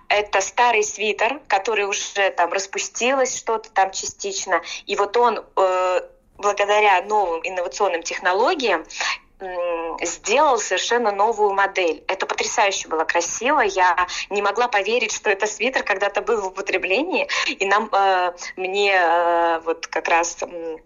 Это 0.10 0.42
старый 0.42 0.84
свитер, 0.84 1.40
который 1.48 1.86
уже 1.86 2.32
там 2.32 2.52
распустилось 2.52 3.38
что-то 3.38 3.70
там 3.72 3.92
частично. 3.92 4.62
И 4.86 4.96
вот 4.96 5.16
он 5.18 5.46
э, 5.56 6.02
благодаря 6.38 7.02
новым 7.04 7.42
инновационным 7.44 8.04
технологиям 8.04 8.86
сделал 10.02 10.58
совершенно 10.58 11.12
новую 11.12 11.54
модель. 11.54 12.02
Это 12.08 12.26
потрясающе 12.26 12.88
было 12.88 13.04
красиво. 13.04 13.60
Я 13.60 14.08
не 14.30 14.42
могла 14.42 14.70
поверить, 14.70 15.12
что 15.14 15.30
это 15.30 15.48
свитер 15.48 15.84
когда-то 15.84 16.22
был 16.22 16.42
в 16.42 16.48
употреблении. 16.48 17.28
И 17.48 17.66
нам, 17.66 17.90
э, 17.92 18.34
мне 18.56 18.94
э, 18.94 19.60
вот 19.66 19.88
как 19.88 20.08
раз 20.08 20.38
э, 20.42 20.78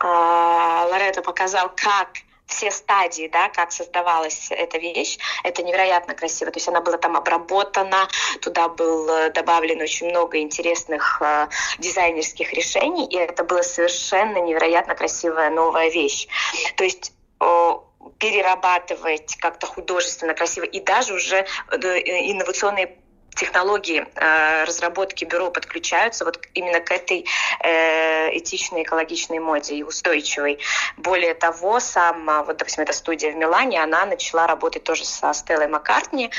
Лоретто 0.00 1.22
показал, 1.22 1.70
как 1.74 2.10
все 2.46 2.70
стадии, 2.70 3.28
да, 3.32 3.48
как 3.48 3.72
создавалась 3.72 4.48
эта 4.50 4.76
вещь, 4.78 5.18
это 5.44 5.62
невероятно 5.62 6.14
красиво. 6.14 6.50
То 6.50 6.58
есть 6.58 6.68
она 6.68 6.80
была 6.82 6.98
там 6.98 7.16
обработана, 7.16 8.08
туда 8.42 8.68
был 8.68 9.30
добавлено 9.30 9.84
очень 9.84 10.10
много 10.10 10.38
интересных 10.38 11.22
э, 11.22 11.48
дизайнерских 11.78 12.52
решений, 12.52 13.06
и 13.06 13.16
это 13.16 13.44
была 13.44 13.62
совершенно 13.62 14.38
невероятно 14.38 14.94
красивая 14.94 15.50
новая 15.50 15.88
вещь. 15.88 16.28
То 16.76 16.84
есть 16.84 17.12
перерабатывать 18.18 19.36
как-то 19.36 19.66
художественно 19.66 20.34
красиво 20.34 20.64
и 20.64 20.80
даже 20.80 21.14
уже 21.14 21.46
э, 21.70 21.76
инновационные 22.30 22.98
технологии 23.34 24.06
э, 24.14 24.64
разработки 24.64 25.24
бюро 25.24 25.50
подключаются 25.50 26.24
вот 26.24 26.40
именно 26.54 26.80
к 26.80 26.90
этой 26.90 27.26
э, 27.60 28.36
этичной, 28.36 28.82
экологичной 28.82 29.38
моде 29.38 29.76
и 29.76 29.82
устойчивой. 29.82 30.58
Более 30.96 31.34
того, 31.34 31.80
сам, 31.80 32.44
вот, 32.46 32.56
допустим, 32.56 32.82
эта 32.84 32.92
студия 32.92 33.32
в 33.32 33.36
Милане, 33.36 33.82
она 33.82 34.06
начала 34.06 34.46
работать 34.46 34.84
тоже 34.84 35.04
со 35.04 35.32
Стеллой 35.32 35.68
Маккартни, 35.68 36.30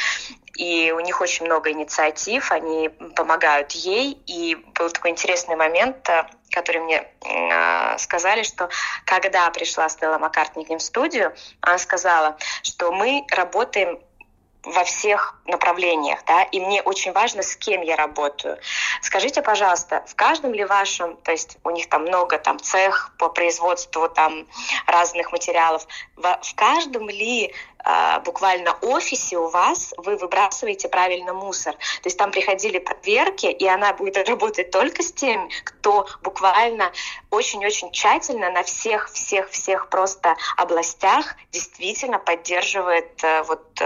и 0.57 0.91
у 0.91 0.99
них 1.01 1.19
очень 1.21 1.45
много 1.45 1.71
инициатив, 1.71 2.51
они 2.51 2.89
помогают 3.15 3.71
ей, 3.71 4.17
и 4.25 4.55
был 4.55 4.89
такой 4.89 5.11
интересный 5.11 5.55
момент, 5.55 6.09
который 6.51 6.81
мне 6.81 7.05
э, 7.25 7.97
сказали, 7.97 8.43
что 8.43 8.69
когда 9.05 9.49
пришла 9.51 9.89
Стелла 9.89 10.17
Маккартни 10.17 10.65
к 10.65 10.69
ним 10.69 10.79
в 10.79 10.83
студию, 10.83 11.35
она 11.61 11.77
сказала, 11.77 12.37
что 12.63 12.91
мы 12.91 13.25
работаем 13.31 13.99
во 14.65 14.83
всех 14.83 15.35
направлениях, 15.45 16.23
да, 16.25 16.43
и 16.43 16.59
мне 16.59 16.81
очень 16.81 17.11
важно, 17.11 17.43
с 17.43 17.55
кем 17.55 17.81
я 17.81 17.95
работаю. 17.95 18.57
Скажите, 19.01 19.41
пожалуйста, 19.41 20.03
в 20.07 20.15
каждом 20.15 20.53
ли 20.53 20.65
вашем, 20.65 21.17
то 21.17 21.31
есть 21.31 21.57
у 21.63 21.69
них 21.69 21.89
там 21.89 22.03
много 22.03 22.37
там 22.37 22.59
цех 22.59 23.13
по 23.17 23.29
производству 23.29 24.09
там 24.09 24.47
разных 24.87 25.31
материалов, 25.31 25.87
в, 26.15 26.39
в 26.41 26.55
каждом 26.55 27.09
ли 27.09 27.53
а, 27.87 28.19
буквально 28.21 28.75
офисе 28.81 29.37
у 29.37 29.47
вас 29.47 29.93
вы 29.97 30.17
выбрасываете 30.17 30.89
правильно 30.89 31.33
мусор. 31.33 31.75
То 31.75 32.07
есть 32.07 32.17
там 32.17 32.31
приходили 32.31 32.79
проверки, 32.79 33.45
и 33.45 33.67
она 33.67 33.93
будет 33.93 34.27
работать 34.27 34.71
только 34.71 35.03
с 35.03 35.11
теми, 35.11 35.47
кто 35.63 36.07
буквально 36.23 36.91
очень-очень 37.29 37.91
тщательно 37.91 38.49
на 38.49 38.63
всех-всех-всех 38.63 39.89
просто 39.89 40.35
областях 40.57 41.35
действительно 41.51 42.17
поддерживает 42.17 43.23
э, 43.23 43.43
вот 43.43 43.63
э, 43.79 43.85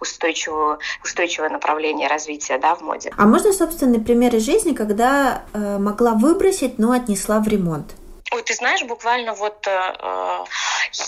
устойчивую, 0.00 0.78
устойчивое 1.02 1.48
направление 1.48 2.08
развития 2.08 2.58
да, 2.58 2.74
в 2.74 2.82
моде. 2.82 3.12
А 3.16 3.26
можно 3.26 3.52
собственный 3.52 4.00
пример 4.00 4.34
из 4.34 4.44
жизни, 4.44 4.74
когда 4.74 5.42
э, 5.52 5.78
могла 5.78 6.12
выбросить, 6.12 6.78
но 6.78 6.92
отнесла 6.92 7.40
в 7.40 7.48
ремонт? 7.48 7.94
Ой, 8.32 8.42
ты 8.42 8.54
знаешь, 8.54 8.82
буквально 8.84 9.34
вот 9.34 9.66
э, 9.66 10.44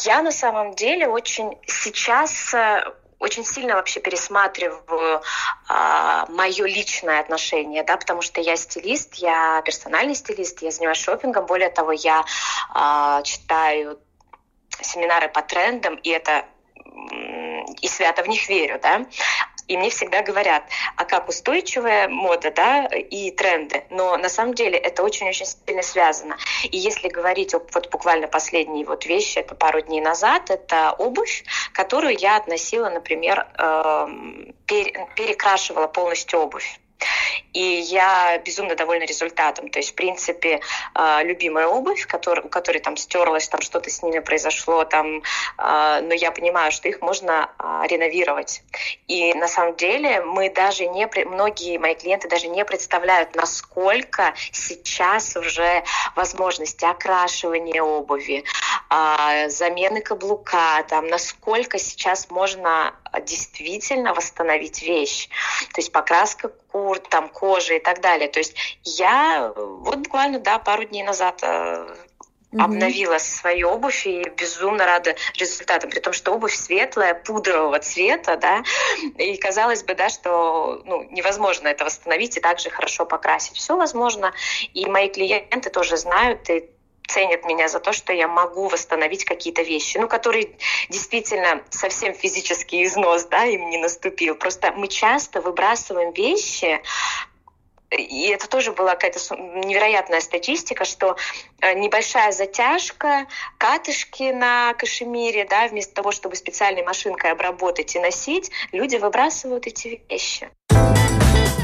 я 0.04 0.22
на 0.22 0.30
самом 0.32 0.74
деле 0.74 1.08
очень 1.08 1.58
сейчас 1.66 2.54
э, 2.54 2.84
очень 3.18 3.44
сильно 3.44 3.74
вообще 3.74 4.00
пересматриваю 4.00 5.20
э, 5.68 6.24
мое 6.28 6.66
личное 6.66 7.20
отношение, 7.20 7.82
да, 7.82 7.96
потому 7.96 8.22
что 8.22 8.40
я 8.40 8.56
стилист, 8.56 9.14
я 9.14 9.60
персональный 9.64 10.14
стилист, 10.14 10.62
я 10.62 10.70
занимаюсь 10.70 10.98
шопингом, 10.98 11.46
более 11.46 11.70
того, 11.70 11.92
я 11.92 12.24
э, 12.74 13.22
читаю 13.24 13.98
семинары 14.80 15.28
по 15.28 15.42
трендам, 15.42 15.96
и 15.96 16.10
это 16.10 16.44
и 17.80 17.88
свято 17.88 18.22
в 18.22 18.28
них 18.28 18.48
верю, 18.48 18.78
да. 18.82 19.06
И 19.68 19.76
мне 19.76 19.90
всегда 19.90 20.22
говорят, 20.22 20.64
а 20.96 21.04
как 21.04 21.28
устойчивая 21.28 22.08
мода, 22.08 22.50
да, 22.50 22.86
и 22.86 23.30
тренды. 23.30 23.84
Но 23.90 24.16
на 24.16 24.30
самом 24.30 24.54
деле 24.54 24.78
это 24.78 25.02
очень-очень 25.02 25.44
сильно 25.44 25.82
связано. 25.82 26.38
И 26.64 26.78
если 26.78 27.08
говорить 27.08 27.54
о 27.54 27.60
вот 27.74 27.90
буквально 27.90 28.28
последние 28.28 28.86
вот 28.86 29.04
вещи, 29.04 29.38
это 29.38 29.54
пару 29.54 29.82
дней 29.82 30.00
назад, 30.00 30.50
это 30.50 30.92
обувь, 30.92 31.44
которую 31.74 32.16
я 32.18 32.36
относила, 32.36 32.88
например, 32.88 33.46
эм, 33.58 34.54
перекрашивала 34.66 35.86
полностью 35.86 36.40
обувь. 36.40 36.80
И 37.52 37.60
я 37.60 38.38
безумно 38.38 38.74
довольна 38.74 39.04
результатом. 39.04 39.68
То 39.68 39.78
есть, 39.78 39.92
в 39.92 39.94
принципе, 39.94 40.60
а, 40.94 41.22
любимая 41.22 41.66
обувь, 41.66 42.06
который, 42.06 42.44
у 42.44 42.48
которой 42.48 42.78
там 42.78 42.96
стерлась, 42.96 43.48
там 43.48 43.60
что-то 43.60 43.90
с 43.90 44.02
ними 44.02 44.18
произошло, 44.18 44.84
там, 44.84 45.22
а, 45.56 46.00
но 46.00 46.14
я 46.14 46.30
понимаю, 46.30 46.72
что 46.72 46.88
их 46.88 47.00
можно 47.00 47.50
а, 47.58 47.86
реновировать. 47.86 48.62
И 49.06 49.34
на 49.34 49.48
самом 49.48 49.76
деле 49.76 50.20
мы 50.20 50.50
даже 50.50 50.86
не, 50.86 51.08
многие 51.24 51.78
мои 51.78 51.94
клиенты 51.94 52.28
даже 52.28 52.48
не 52.48 52.64
представляют, 52.64 53.34
насколько 53.34 54.34
сейчас 54.52 55.36
уже 55.36 55.84
возможности 56.14 56.84
окрашивания 56.84 57.82
обуви, 57.82 58.44
замены 59.48 60.00
каблука, 60.00 60.82
там, 60.88 61.08
насколько 61.08 61.78
сейчас 61.78 62.30
можно 62.30 62.94
действительно 63.22 64.14
восстановить 64.14 64.82
вещь. 64.82 65.28
То 65.74 65.80
есть 65.80 65.92
покраска 65.92 66.48
кур, 66.70 66.98
там, 66.98 67.28
кожи 67.28 67.76
и 67.76 67.80
так 67.80 68.00
далее. 68.00 68.28
То 68.28 68.38
есть 68.38 68.56
я 68.84 69.52
вот 69.56 69.98
буквально, 69.98 70.38
да, 70.38 70.58
пару 70.58 70.84
дней 70.84 71.02
назад 71.02 71.42
mm 71.42 72.62
обновила 72.62 73.18
свою 73.18 73.68
обувь 73.68 74.06
и 74.06 74.26
безумно 74.30 74.86
рада 74.86 75.14
результатам, 75.34 75.90
при 75.90 76.00
том, 76.00 76.14
что 76.14 76.32
обувь 76.32 76.54
светлая, 76.54 77.12
пудрового 77.14 77.78
цвета, 77.78 78.36
да, 78.36 78.62
и 79.18 79.36
казалось 79.36 79.82
бы, 79.82 79.94
да, 79.94 80.08
что 80.08 80.80
ну, 80.86 81.06
невозможно 81.10 81.68
это 81.68 81.84
восстановить 81.84 82.38
и 82.38 82.40
также 82.40 82.70
хорошо 82.70 83.04
покрасить. 83.04 83.56
Все 83.56 83.76
возможно, 83.76 84.32
и 84.72 84.86
мои 84.86 85.10
клиенты 85.10 85.68
тоже 85.68 85.98
знают, 85.98 86.48
и 86.48 86.70
ценят 87.08 87.44
меня 87.44 87.68
за 87.68 87.80
то, 87.80 87.92
что 87.92 88.12
я 88.12 88.28
могу 88.28 88.68
восстановить 88.68 89.24
какие-то 89.24 89.62
вещи, 89.62 89.98
ну, 89.98 90.06
которые 90.06 90.50
действительно 90.88 91.62
совсем 91.70 92.14
физический 92.14 92.84
износ, 92.84 93.24
да, 93.24 93.44
им 93.44 93.70
не 93.70 93.78
наступил. 93.78 94.34
Просто 94.34 94.72
мы 94.72 94.88
часто 94.88 95.40
выбрасываем 95.40 96.12
вещи, 96.12 96.80
и 97.90 98.28
это 98.28 98.48
тоже 98.48 98.72
была 98.72 98.94
какая-то 98.94 99.18
невероятная 99.36 100.20
статистика, 100.20 100.84
что 100.84 101.16
э, 101.60 101.72
небольшая 101.74 102.32
затяжка, 102.32 103.26
катышки 103.56 104.30
на 104.30 104.74
кашемире, 104.74 105.46
да, 105.48 105.68
вместо 105.68 105.94
того, 105.94 106.12
чтобы 106.12 106.36
специальной 106.36 106.82
машинкой 106.82 107.32
обработать 107.32 107.96
и 107.96 107.98
носить, 107.98 108.50
люди 108.72 108.96
выбрасывают 108.96 109.66
эти 109.66 110.02
вещи. 110.08 110.50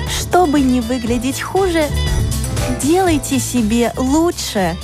Чтобы 0.08 0.60
не 0.60 0.80
выглядеть 0.80 1.42
хуже, 1.42 1.86
делайте 2.80 3.38
себе 3.38 3.92
лучше. 3.96 4.76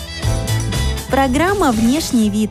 Программа 1.11 1.73
«Внешний 1.73 2.31
вид». 2.31 2.51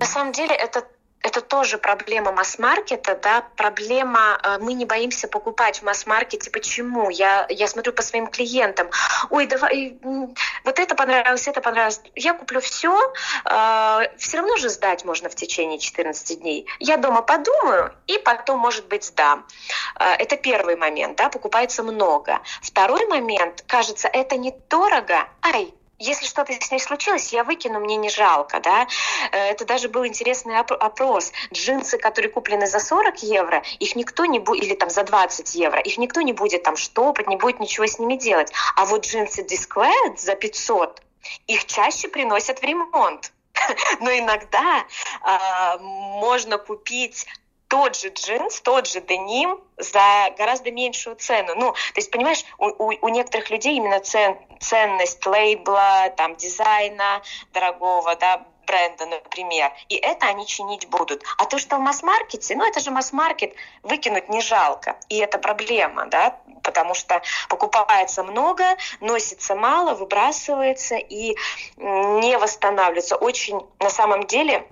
На 0.00 0.06
самом 0.06 0.32
деле 0.32 0.52
это 0.52 0.84
это 1.26 1.40
тоже 1.40 1.76
проблема 1.78 2.30
масс-маркета, 2.30 3.18
да, 3.20 3.42
проблема, 3.56 4.38
э, 4.42 4.58
мы 4.60 4.74
не 4.74 4.84
боимся 4.84 5.26
покупать 5.26 5.80
в 5.80 5.82
масс-маркете. 5.82 6.50
Почему? 6.50 7.10
Я, 7.10 7.46
я 7.48 7.66
смотрю 7.66 7.92
по 7.92 8.02
своим 8.02 8.28
клиентам, 8.28 8.90
ой, 9.30 9.46
давай, 9.46 9.98
вот 10.02 10.78
это 10.78 10.94
понравилось, 10.94 11.48
это 11.48 11.60
понравилось. 11.60 12.00
Я 12.14 12.34
куплю 12.34 12.60
все, 12.60 12.96
э, 13.44 14.00
все 14.18 14.36
равно 14.36 14.56
же 14.56 14.68
сдать 14.68 15.04
можно 15.04 15.28
в 15.28 15.34
течение 15.34 15.80
14 15.80 16.40
дней. 16.40 16.66
Я 16.78 16.96
дома 16.96 17.22
подумаю 17.22 17.92
и 18.06 18.18
потом, 18.18 18.60
может 18.60 18.86
быть, 18.86 19.04
сдам. 19.04 19.46
Э, 19.98 20.12
это 20.14 20.36
первый 20.36 20.76
момент, 20.76 21.16
да, 21.16 21.28
покупается 21.28 21.82
много. 21.82 22.40
Второй 22.62 23.04
момент, 23.06 23.64
кажется, 23.66 24.06
это 24.06 24.36
недорого, 24.36 25.28
ай, 25.42 25.74
если 25.98 26.26
что-то 26.26 26.52
с 26.52 26.70
ней 26.70 26.78
случилось, 26.78 27.32
я 27.32 27.44
выкину, 27.44 27.80
мне 27.80 27.96
не 27.96 28.10
жалко, 28.10 28.60
да. 28.60 28.86
Э, 29.32 29.50
это 29.50 29.64
даже 29.64 29.88
был 29.88 30.06
интересный 30.06 30.58
опрос. 30.58 31.32
Джинсы, 31.52 31.98
которые 31.98 32.30
куплены 32.30 32.66
за 32.66 32.80
40 32.80 33.22
евро, 33.22 33.62
их 33.78 33.96
никто 33.96 34.24
не 34.26 34.38
будет, 34.38 34.64
или 34.64 34.74
там 34.74 34.90
за 34.90 35.04
20 35.04 35.54
евро, 35.54 35.80
их 35.80 35.98
никто 35.98 36.20
не 36.20 36.32
будет 36.32 36.62
там 36.62 36.76
штопать, 36.76 37.28
не 37.28 37.36
будет 37.36 37.60
ничего 37.60 37.86
с 37.86 37.98
ними 37.98 38.16
делать. 38.16 38.52
А 38.76 38.84
вот 38.84 39.06
джинсы 39.06 39.42
Disquared 39.42 40.18
за 40.18 40.34
500, 40.34 41.02
их 41.46 41.64
чаще 41.64 42.08
приносят 42.08 42.60
в 42.60 42.62
ремонт. 42.62 43.32
Но 44.00 44.10
иногда 44.10 44.84
э, 45.24 45.78
можно 45.80 46.58
купить 46.58 47.26
тот 47.68 47.96
же 47.96 48.08
джинс, 48.08 48.60
тот 48.60 48.86
же 48.86 49.00
деним 49.00 49.60
за 49.76 50.32
гораздо 50.38 50.70
меньшую 50.70 51.16
цену. 51.16 51.54
Ну, 51.56 51.72
то 51.72 51.96
есть, 51.96 52.10
понимаешь, 52.10 52.44
у, 52.58 52.66
у, 52.66 52.92
у 53.00 53.08
некоторых 53.08 53.50
людей 53.50 53.76
именно 53.76 54.00
цен, 54.00 54.38
ценность 54.60 55.24
лейбла, 55.26 56.10
там, 56.16 56.36
дизайна 56.36 57.22
дорогого, 57.52 58.14
да, 58.16 58.46
бренда, 58.66 59.06
например, 59.06 59.72
и 59.88 59.96
это 59.96 60.26
они 60.26 60.46
чинить 60.46 60.88
будут. 60.88 61.22
А 61.38 61.46
то, 61.46 61.58
что 61.58 61.76
в 61.76 61.80
масс-маркете, 61.80 62.56
ну 62.56 62.66
это 62.66 62.80
же 62.80 62.90
масс-маркет, 62.90 63.54
выкинуть 63.82 64.28
не 64.28 64.40
жалко, 64.40 64.98
и 65.08 65.18
это 65.18 65.38
проблема, 65.38 66.06
да, 66.06 66.40
потому 66.62 66.94
что 66.94 67.22
покупается 67.48 68.24
много, 68.24 68.64
носится 69.00 69.54
мало, 69.54 69.94
выбрасывается 69.94 70.96
и 70.96 71.36
не 71.76 72.36
восстанавливается. 72.38 73.16
Очень, 73.16 73.60
на 73.78 73.90
самом 73.90 74.26
деле, 74.26 74.66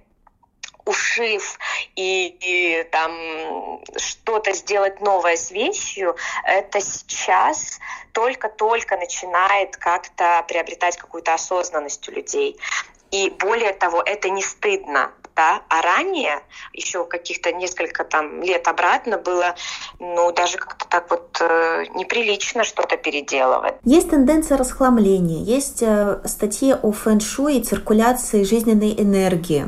ушив 0.85 1.59
и, 1.97 2.37
и 2.40 2.85
там 2.90 3.81
что-то 3.97 4.53
сделать 4.53 5.01
новое 5.01 5.37
с 5.37 5.51
вещью, 5.51 6.16
это 6.44 6.81
сейчас 6.81 7.81
только-только 8.12 8.97
начинает 8.97 9.77
как-то 9.77 10.44
приобретать 10.47 10.97
какую-то 10.97 11.35
осознанность 11.35 12.09
у 12.09 12.12
людей. 12.12 12.59
И 13.11 13.31
более 13.31 13.73
того, 13.73 14.03
это 14.05 14.29
не 14.29 14.42
стыдно, 14.42 15.12
да, 15.37 15.62
а 15.68 15.83
ранее, 15.83 16.40
еще 16.73 17.05
каких-то 17.05 17.53
несколько 17.53 18.05
там 18.05 18.42
лет 18.42 18.66
обратно 18.68 19.18
было, 19.18 19.55
ну, 19.99 20.33
даже 20.33 20.59
как-то 20.59 20.87
так 20.88 21.11
вот 21.11 21.37
э, 21.40 21.85
неприлично 21.94 22.64
что-то 22.64 22.97
переделывать. 22.97 23.75
Есть 23.85 24.11
тенденция 24.11 24.59
расхламления, 24.59 25.42
есть 25.42 25.83
э, 25.83 26.20
статьи 26.25 26.75
о 26.75 26.92
фэн-шуй 26.92 27.59
и 27.59 27.62
циркуляции 27.62 28.42
жизненной 28.42 28.94
энергии. 28.99 29.66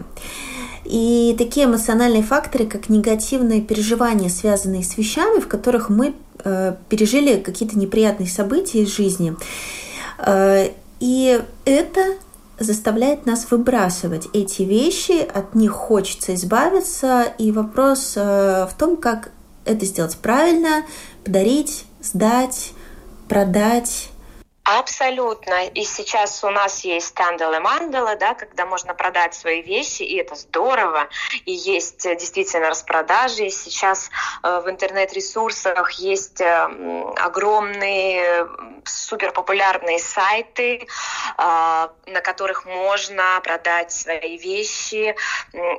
И 0.89 1.35
такие 1.37 1.67
эмоциональные 1.67 2.23
факторы, 2.23 2.67
как 2.67 2.89
негативные 2.89 3.61
переживания, 3.61 4.29
связанные 4.29 4.85
с 4.85 4.97
вещами, 4.97 5.41
в 5.41 5.49
которых 5.49 5.89
мы 5.89 6.15
э, 6.45 6.75
пережили 6.89 7.41
какие-то 7.41 7.79
неприятные 7.79 8.29
события 8.29 8.83
из 8.83 8.95
жизни. 8.95 9.35
Э, 10.19 10.71
и 11.01 11.43
это 11.65 12.15
заставляет 12.59 13.27
нас 13.27 13.51
выбрасывать 13.51 14.29
эти 14.33 14.63
вещи, 14.63 15.21
от 15.21 15.55
них 15.55 15.73
хочется 15.73 16.35
избавиться, 16.35 17.25
и 17.39 17.53
вопрос 17.53 18.15
э, 18.17 18.67
в 18.71 18.75
том, 18.79 18.97
как 18.97 19.31
это 19.65 19.85
сделать 19.85 20.17
правильно, 20.17 20.85
подарить, 21.25 21.85
сдать, 22.01 22.73
продать, 23.29 24.11
Абсолютно. 24.67 25.69
И 25.69 25.85
сейчас 25.85 26.43
у 26.43 26.51
нас 26.51 26.81
есть 26.81 27.15
тандала 27.15 27.61
мандала, 27.61 28.17
да, 28.17 28.35
когда 28.35 28.67
можно 28.67 28.95
продать 28.95 29.33
свои 29.33 29.63
вещи, 29.63 30.03
и 30.03 30.17
это 30.17 30.35
здорово. 30.35 31.09
И 31.45 31.53
есть 31.53 32.05
э, 32.05 32.17
действительно 32.17 32.69
распродажи. 32.69 33.49
Сейчас 33.51 34.11
э, 34.43 34.61
в 34.65 34.69
интернет-ресурсах 34.69 35.93
есть 35.93 36.41
э, 36.41 37.13
огромные 37.17 38.49
суперпопулярные 38.85 40.01
сайты, 40.01 40.79
э, 40.79 40.87
на 41.39 42.21
которых 42.25 42.67
можно 42.67 43.41
продать 43.45 43.93
свои 43.93 44.37
вещи. 44.37 45.15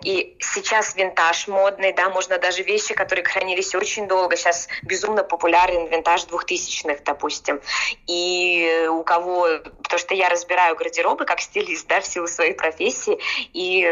И 0.06 0.38
сейчас 0.40 0.96
винтаж 0.96 1.50
модный, 1.50 1.92
да, 1.92 2.10
можно 2.10 2.38
даже 2.38 2.64
вещи, 2.64 2.94
которые 2.94 3.26
хранились 3.26 3.76
очень 3.76 4.08
долго. 4.08 4.38
Сейчас 4.38 4.70
безумно 4.84 5.24
популярен 5.24 5.88
винтаж 5.88 6.24
двухтысячных, 6.24 7.04
допустим. 7.04 7.60
И 8.08 8.76
у 8.88 9.04
кого, 9.04 9.48
потому 9.84 10.00
что 10.00 10.14
я 10.14 10.30
разбираю 10.30 10.76
гардеробы 10.76 11.26
как 11.26 11.40
стилист, 11.42 11.88
да, 11.88 12.02
в 12.02 12.06
силу 12.06 12.28
своей 12.28 12.54
профессии, 12.54 13.20
и 13.54 13.88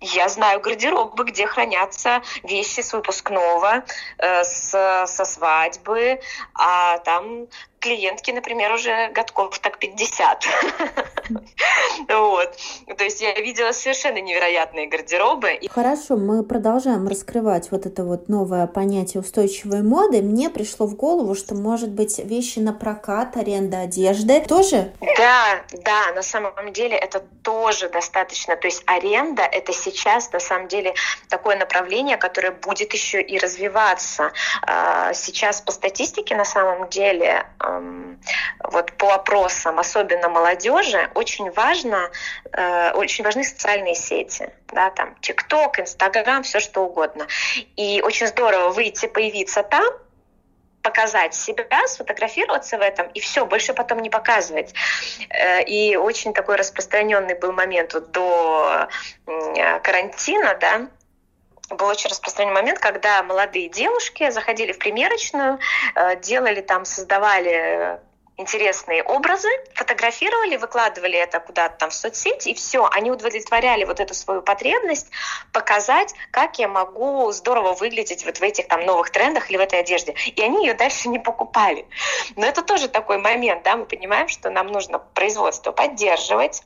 я 0.00 0.28
знаю 0.28 0.60
гардеробы, 0.60 1.24
где 1.24 1.46
хранятся 1.46 2.22
вещи 2.42 2.80
с 2.80 2.92
выпускного, 2.92 3.84
э, 4.18 4.44
с, 4.44 5.06
со 5.06 5.24
свадьбы, 5.24 6.20
а 6.54 6.98
там 6.98 7.46
клиентки, 7.86 8.32
например, 8.32 8.72
уже 8.72 9.10
годков 9.14 9.58
так 9.60 9.78
50. 9.78 10.44
Вот. 12.08 12.56
То 12.96 13.04
есть 13.04 13.20
я 13.20 13.34
видела 13.34 13.72
совершенно 13.72 14.20
невероятные 14.20 14.86
гардеробы. 14.86 15.58
Хорошо, 15.70 16.16
мы 16.16 16.44
продолжаем 16.44 17.08
раскрывать 17.08 17.70
вот 17.70 17.86
это 17.86 18.04
вот 18.04 18.28
новое 18.28 18.66
понятие 18.66 19.22
устойчивой 19.22 19.82
моды. 19.82 20.22
Мне 20.22 20.48
пришло 20.50 20.86
в 20.86 20.94
голову, 20.94 21.34
что, 21.34 21.54
может 21.54 21.90
быть, 21.90 22.18
вещи 22.18 22.60
на 22.60 22.72
прокат, 22.72 23.36
аренда 23.36 23.80
одежды 23.80 24.40
тоже? 24.42 24.92
Да, 25.16 25.62
да, 25.72 26.12
на 26.14 26.22
самом 26.22 26.72
деле 26.72 26.96
это 26.96 27.24
тоже 27.42 27.88
достаточно. 27.88 28.56
То 28.56 28.68
есть 28.68 28.82
аренда— 28.86 29.42
это 29.50 29.72
сейчас, 29.72 30.30
на 30.32 30.40
самом 30.40 30.68
деле, 30.68 30.94
такое 31.28 31.56
направление, 31.56 32.16
которое 32.16 32.52
будет 32.52 32.92
еще 32.92 33.20
и 33.20 33.38
развиваться. 33.38 34.32
А, 34.62 35.12
сейчас 35.12 35.60
по 35.60 35.72
статистике, 35.72 36.36
на 36.36 36.44
самом 36.44 36.88
деле, 36.88 37.46
вот 38.62 38.92
по 38.92 39.14
опросам, 39.14 39.78
особенно 39.78 40.28
молодежи, 40.28 41.10
очень 41.14 41.50
важно, 41.50 42.10
э, 42.52 42.92
очень 42.92 43.24
важны 43.24 43.44
социальные 43.44 43.94
сети, 43.94 44.50
да, 44.68 44.90
там 44.90 45.14
ТикТок, 45.20 45.80
Инстаграм, 45.80 46.42
все 46.42 46.60
что 46.60 46.84
угодно. 46.84 47.26
И 47.76 48.02
очень 48.02 48.26
здорово 48.26 48.70
выйти, 48.70 49.06
появиться 49.06 49.62
там, 49.62 49.84
показать 50.82 51.34
себя, 51.34 51.86
сфотографироваться 51.86 52.78
в 52.78 52.80
этом, 52.80 53.08
и 53.08 53.20
все, 53.20 53.44
больше 53.44 53.74
потом 53.74 53.98
не 54.00 54.10
показывать. 54.10 54.72
Э, 55.30 55.62
и 55.64 55.96
очень 55.96 56.32
такой 56.32 56.56
распространенный 56.56 57.34
был 57.34 57.52
момент 57.52 57.94
вот 57.94 58.10
до 58.10 58.88
карантина, 59.82 60.56
да, 60.60 60.88
был 61.70 61.86
очень 61.86 62.10
распространенный 62.10 62.54
момент, 62.54 62.78
когда 62.78 63.22
молодые 63.22 63.68
девушки 63.68 64.30
заходили 64.30 64.72
в 64.72 64.78
примерочную, 64.78 65.58
э, 65.94 66.16
делали 66.20 66.60
там, 66.60 66.84
создавали 66.84 68.00
интересные 68.38 69.02
образы, 69.02 69.48
фотографировали, 69.74 70.56
выкладывали 70.56 71.18
это 71.18 71.40
куда-то 71.40 71.76
там 71.78 71.90
в 71.90 71.94
соцсети, 71.94 72.50
и 72.50 72.54
все, 72.54 72.86
они 72.92 73.10
удовлетворяли 73.10 73.84
вот 73.84 73.98
эту 73.98 74.14
свою 74.14 74.42
потребность 74.42 75.08
показать, 75.52 76.14
как 76.30 76.58
я 76.58 76.68
могу 76.68 77.32
здорово 77.32 77.72
выглядеть 77.72 78.24
вот 78.24 78.38
в 78.38 78.42
этих 78.42 78.68
там 78.68 78.84
новых 78.84 79.10
трендах 79.10 79.50
или 79.50 79.56
в 79.56 79.60
этой 79.60 79.80
одежде. 79.80 80.14
И 80.34 80.42
они 80.42 80.66
ее 80.66 80.74
дальше 80.74 81.08
не 81.08 81.18
покупали. 81.18 81.86
Но 82.36 82.46
это 82.46 82.62
тоже 82.62 82.88
такой 82.88 83.18
момент, 83.18 83.62
да, 83.62 83.76
мы 83.76 83.86
понимаем, 83.86 84.28
что 84.28 84.50
нам 84.50 84.66
нужно 84.66 84.98
производство 84.98 85.72
поддерживать, 85.72 86.62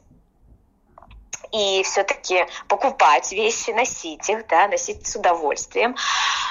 и 1.52 1.82
все-таки 1.82 2.46
покупать 2.68 3.32
вещи, 3.32 3.70
носить 3.70 4.28
их, 4.28 4.46
да, 4.46 4.68
носить 4.68 5.06
с 5.06 5.16
удовольствием. 5.16 5.96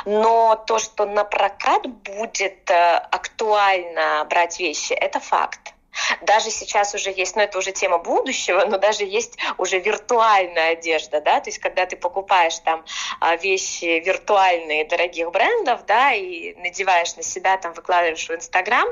Но 0.06 0.56
то, 0.68 0.80
что 0.80 1.06
на 1.06 1.24
прокат 1.24 1.88
будет 1.88 2.70
э, 2.70 2.96
актуально 3.12 4.26
брать 4.30 4.60
вещи, 4.60 4.94
это 4.94 5.20
факт. 5.20 5.74
Даже 6.22 6.50
сейчас 6.52 6.94
уже 6.94 7.12
есть, 7.12 7.36
ну 7.36 7.42
это 7.42 7.58
уже 7.58 7.72
тема 7.72 7.98
будущего, 7.98 8.66
но 8.66 8.78
даже 8.78 9.04
есть 9.04 9.38
уже 9.58 9.80
виртуальная 9.80 10.74
одежда, 10.74 11.22
да, 11.22 11.40
то 11.40 11.50
есть 11.50 11.60
когда 11.60 11.86
ты 11.86 11.96
покупаешь 11.96 12.60
там 12.60 12.84
а, 13.20 13.36
вещи 13.36 14.02
виртуальные 14.06 14.86
дорогих 14.86 15.32
брендов, 15.32 15.86
да, 15.86 16.14
и 16.14 16.54
надеваешь 16.56 17.16
на 17.16 17.24
себя, 17.24 17.58
там 17.58 17.74
выкладываешь 17.74 18.28
в 18.28 18.34
Инстаграм, 18.34 18.88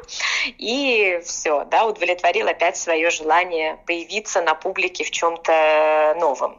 и 0.57 1.21
все, 1.25 1.65
да, 1.65 1.85
удовлетворил 1.85 2.47
опять 2.47 2.77
свое 2.77 3.09
желание 3.09 3.77
появиться 3.85 4.41
на 4.41 4.55
публике 4.55 5.03
в 5.03 5.11
чем-то 5.11 6.15
новом. 6.19 6.57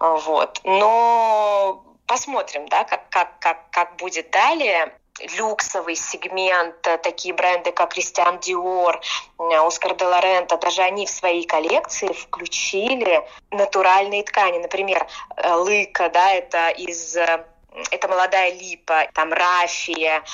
Вот. 0.00 0.60
Но 0.64 1.84
посмотрим, 2.06 2.68
да, 2.68 2.84
как, 2.84 3.08
как, 3.10 3.38
как, 3.38 3.70
как 3.70 3.96
будет 3.96 4.30
далее 4.30 4.92
люксовый 5.36 5.96
сегмент, 5.96 6.86
э, 6.86 6.98
такие 6.98 7.34
бренды, 7.34 7.72
как 7.72 7.94
Кристиан 7.94 8.38
Диор, 8.38 9.00
Оскар 9.38 9.94
де 9.96 10.04
Лорента, 10.04 10.56
даже 10.56 10.82
они 10.82 11.06
в 11.06 11.10
свои 11.10 11.44
коллекции 11.44 12.08
включили 12.12 13.22
натуральные 13.50 14.22
ткани. 14.24 14.58
Например, 14.58 15.06
э, 15.36 15.52
лыка, 15.54 16.08
да, 16.10 16.32
это 16.32 16.68
из 16.68 17.16
э, 17.16 17.44
это 17.90 18.08
молодая 18.08 18.52
липа, 18.52 19.08
там 19.14 19.32
рафия, 19.32 20.24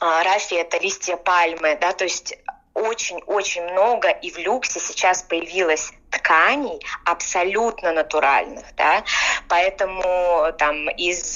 рафия 0.00 0.60
это 0.60 0.78
листья 0.78 1.16
пальмы, 1.16 1.76
да, 1.80 1.92
то 1.92 2.04
есть 2.04 2.34
очень-очень 2.74 3.64
много 3.64 4.08
и 4.08 4.30
в 4.30 4.38
люксе 4.38 4.78
сейчас 4.78 5.22
появилось 5.22 5.92
тканей 6.10 6.80
абсолютно 7.04 7.92
натуральных, 7.92 8.64
да, 8.76 9.02
поэтому 9.48 10.52
там 10.58 10.88
из 10.90 11.34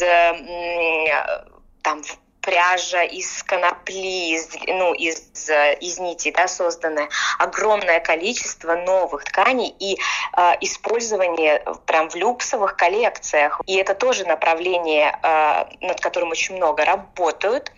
там 1.82 2.02
пряжа 2.46 3.02
из 3.02 3.42
конопли, 3.42 4.36
из, 4.36 4.48
ну, 4.68 4.94
из, 4.94 5.50
из 5.80 5.98
нити, 5.98 6.30
да, 6.30 6.46
созданная, 6.46 7.08
огромное 7.40 7.98
количество 7.98 8.76
новых 8.76 9.24
тканей 9.24 9.74
и 9.80 9.98
э, 10.36 10.52
использование 10.60 11.64
прям 11.86 12.08
в 12.08 12.14
люксовых 12.14 12.76
коллекциях. 12.76 13.60
И 13.66 13.74
это 13.74 13.94
тоже 13.94 14.24
направление, 14.26 15.18
э, 15.20 15.64
над 15.80 16.00
которым 16.00 16.30
очень 16.30 16.54
много 16.56 16.84
работают, 16.84 17.72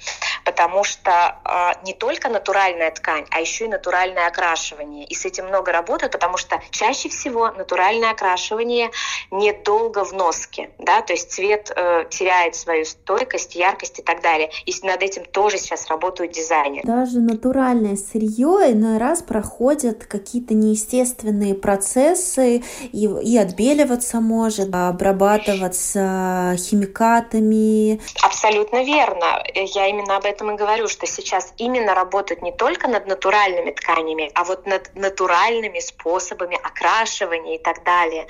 потому 0.45 0.85
что 0.85 1.39
э, 1.45 1.73
не 1.85 1.95
только 1.95 2.29
натуральная 2.29 2.91
ткань, 2.91 3.27
а 3.31 3.41
еще 3.41 3.65
и 3.65 3.69
натуральное 3.69 4.27
окрашивание. 4.27 5.07
И 5.07 5.15
с 5.15 5.25
этим 5.25 5.47
много 5.47 5.73
работают, 5.73 6.13
потому 6.13 6.37
что 6.37 6.61
чаще 6.71 7.09
всего 7.09 7.51
натуральное 7.53 8.11
окрашивание 8.11 8.91
недолго 9.31 10.05
в 10.05 10.13
носке, 10.13 10.71
да, 10.79 11.01
то 11.01 11.15
есть 11.15 11.33
цвет 11.33 11.73
э, 11.75 12.05
теряет 12.11 12.55
свою 12.55 12.85
стойкость, 12.85 13.55
яркость 13.55 13.99
и 14.01 14.03
так 14.03 14.21
далее. 14.21 14.51
И 14.67 14.75
над 14.83 15.03
этим 15.03 15.25
тоже 15.25 15.59
сейчас 15.59 15.89
работают 15.89 16.33
дизайнеры. 16.33 16.87
Даже 16.87 17.21
натуральное 17.21 17.97
сырье 17.97 18.73
иной 18.73 18.99
раз 18.99 19.23
проходят 19.23 20.05
какие-то 20.05 20.55
неестественные 20.55 21.55
процессы 21.55 22.63
и, 22.93 23.05
и 23.23 23.39
отбеливаться 23.39 24.21
может, 24.21 24.75
обрабатываться 24.75 26.57
химикатами. 26.59 28.01
Абсолютно 28.23 28.85
верно. 28.85 29.43
Я 29.55 29.89
именно 29.89 30.17
об 30.17 30.25
этом 30.25 30.53
и 30.53 30.57
говорю, 30.57 30.89
что 30.89 31.07
сейчас 31.07 31.53
именно 31.59 31.95
работают 31.95 32.43
не 32.43 32.53
только 32.53 32.89
над 32.89 33.07
натуральными 33.07 33.71
тканями, 33.71 34.31
а 34.35 34.45
вот 34.45 34.67
над 34.67 34.95
натуральными 34.95 35.81
способами 35.81 36.59
окрашивания 36.63 37.57
и 37.57 37.59
так 37.59 37.85
далее. 37.85 38.27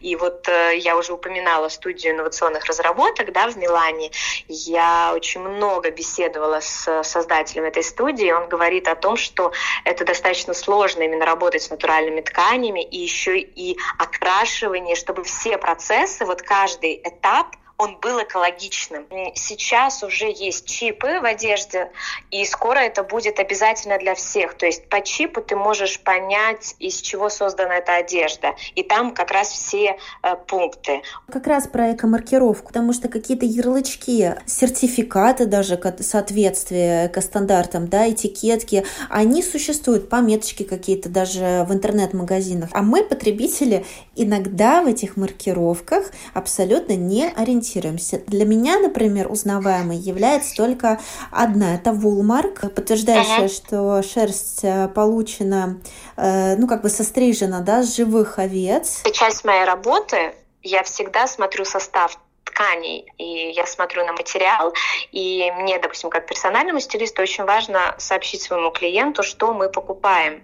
И 0.00 0.16
вот 0.16 0.48
э, 0.48 0.78
я 0.78 0.96
уже 0.96 1.12
упоминала 1.12 1.68
студию 1.68 2.14
инновационных 2.14 2.64
разработок 2.64 3.32
да, 3.32 3.48
в 3.48 3.56
Милане. 3.56 4.10
Я 4.48 5.12
очень 5.14 5.40
много 5.40 5.69
беседовала 5.78 6.60
с 6.60 7.02
создателем 7.04 7.64
этой 7.64 7.82
студии. 7.82 8.30
Он 8.32 8.48
говорит 8.48 8.88
о 8.88 8.96
том, 8.96 9.16
что 9.16 9.52
это 9.84 10.04
достаточно 10.04 10.54
сложно 10.54 11.02
именно 11.02 11.24
работать 11.24 11.62
с 11.62 11.70
натуральными 11.70 12.20
тканями 12.20 12.82
и 12.82 12.98
еще 12.98 13.38
и 13.38 13.78
окрашивание, 13.98 14.96
чтобы 14.96 15.22
все 15.22 15.58
процессы, 15.58 16.24
вот 16.24 16.42
каждый 16.42 17.00
этап 17.04 17.56
он 17.80 17.96
был 17.96 18.22
экологичным. 18.22 19.06
Сейчас 19.34 20.02
уже 20.02 20.26
есть 20.26 20.66
чипы 20.66 21.18
в 21.20 21.24
одежде, 21.24 21.90
и 22.30 22.44
скоро 22.44 22.78
это 22.78 23.02
будет 23.02 23.40
обязательно 23.40 23.98
для 23.98 24.14
всех. 24.14 24.52
То 24.54 24.66
есть 24.66 24.86
по 24.90 25.00
чипу 25.00 25.40
ты 25.40 25.56
можешь 25.56 25.98
понять, 26.00 26.74
из 26.78 27.00
чего 27.00 27.30
создана 27.30 27.76
эта 27.76 27.96
одежда. 27.96 28.54
И 28.74 28.82
там 28.82 29.14
как 29.14 29.30
раз 29.30 29.48
все 29.48 29.96
э, 30.22 30.36
пункты. 30.46 31.00
Как 31.32 31.46
раз 31.46 31.68
про 31.68 31.94
эко-маркировку, 31.94 32.68
потому 32.68 32.92
что 32.92 33.08
какие-то 33.08 33.46
ярлычки, 33.46 34.34
сертификаты 34.44 35.46
даже 35.46 35.80
соответствия 36.00 37.06
эко-стандартам, 37.06 37.88
да, 37.88 38.10
этикетки, 38.10 38.84
они 39.08 39.42
существуют, 39.42 40.10
пометочки 40.10 40.64
какие-то 40.64 41.08
даже 41.08 41.64
в 41.66 41.72
интернет-магазинах. 41.72 42.68
А 42.74 42.82
мы, 42.82 43.04
потребители, 43.04 43.86
иногда 44.16 44.82
в 44.82 44.86
этих 44.86 45.16
маркировках 45.16 46.10
абсолютно 46.34 46.92
не 46.94 47.26
ориентируемся 47.26 47.69
ориентируемся. 47.70 48.18
Для 48.26 48.44
меня, 48.44 48.78
например, 48.78 49.30
узнаваемой 49.30 49.96
является 49.96 50.54
только 50.54 51.00
одна. 51.30 51.74
Это 51.74 51.92
вулмарк, 51.92 52.60
подтверждающая, 52.74 53.36
ага. 53.36 53.48
что 53.48 54.02
шерсть 54.02 54.64
э, 54.64 54.88
получена, 54.88 55.80
э, 56.16 56.56
ну, 56.56 56.66
как 56.66 56.82
бы 56.82 56.88
сострижена, 56.88 57.60
да, 57.60 57.82
с 57.82 57.96
живых 57.96 58.38
овец. 58.38 59.00
Это 59.04 59.12
часть 59.12 59.44
моей 59.44 59.64
работы. 59.64 60.34
Я 60.62 60.82
всегда 60.82 61.26
смотрю 61.26 61.64
состав 61.64 62.18
тканей, 62.44 63.10
и 63.16 63.52
я 63.52 63.66
смотрю 63.66 64.04
на 64.04 64.12
материал, 64.12 64.74
и 65.12 65.50
мне, 65.58 65.78
допустим, 65.78 66.10
как 66.10 66.26
персональному 66.26 66.80
стилисту 66.80 67.22
очень 67.22 67.44
важно 67.44 67.94
сообщить 67.98 68.42
своему 68.42 68.70
клиенту, 68.70 69.22
что 69.22 69.54
мы 69.54 69.70
покупаем. 69.70 70.42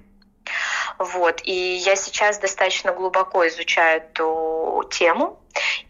Вот. 0.99 1.41
И 1.45 1.53
я 1.53 1.97
сейчас 1.97 2.39
достаточно 2.39 2.93
глубоко 2.93 3.47
изучаю 3.49 4.03
эту 4.03 4.85
тему. 4.91 5.39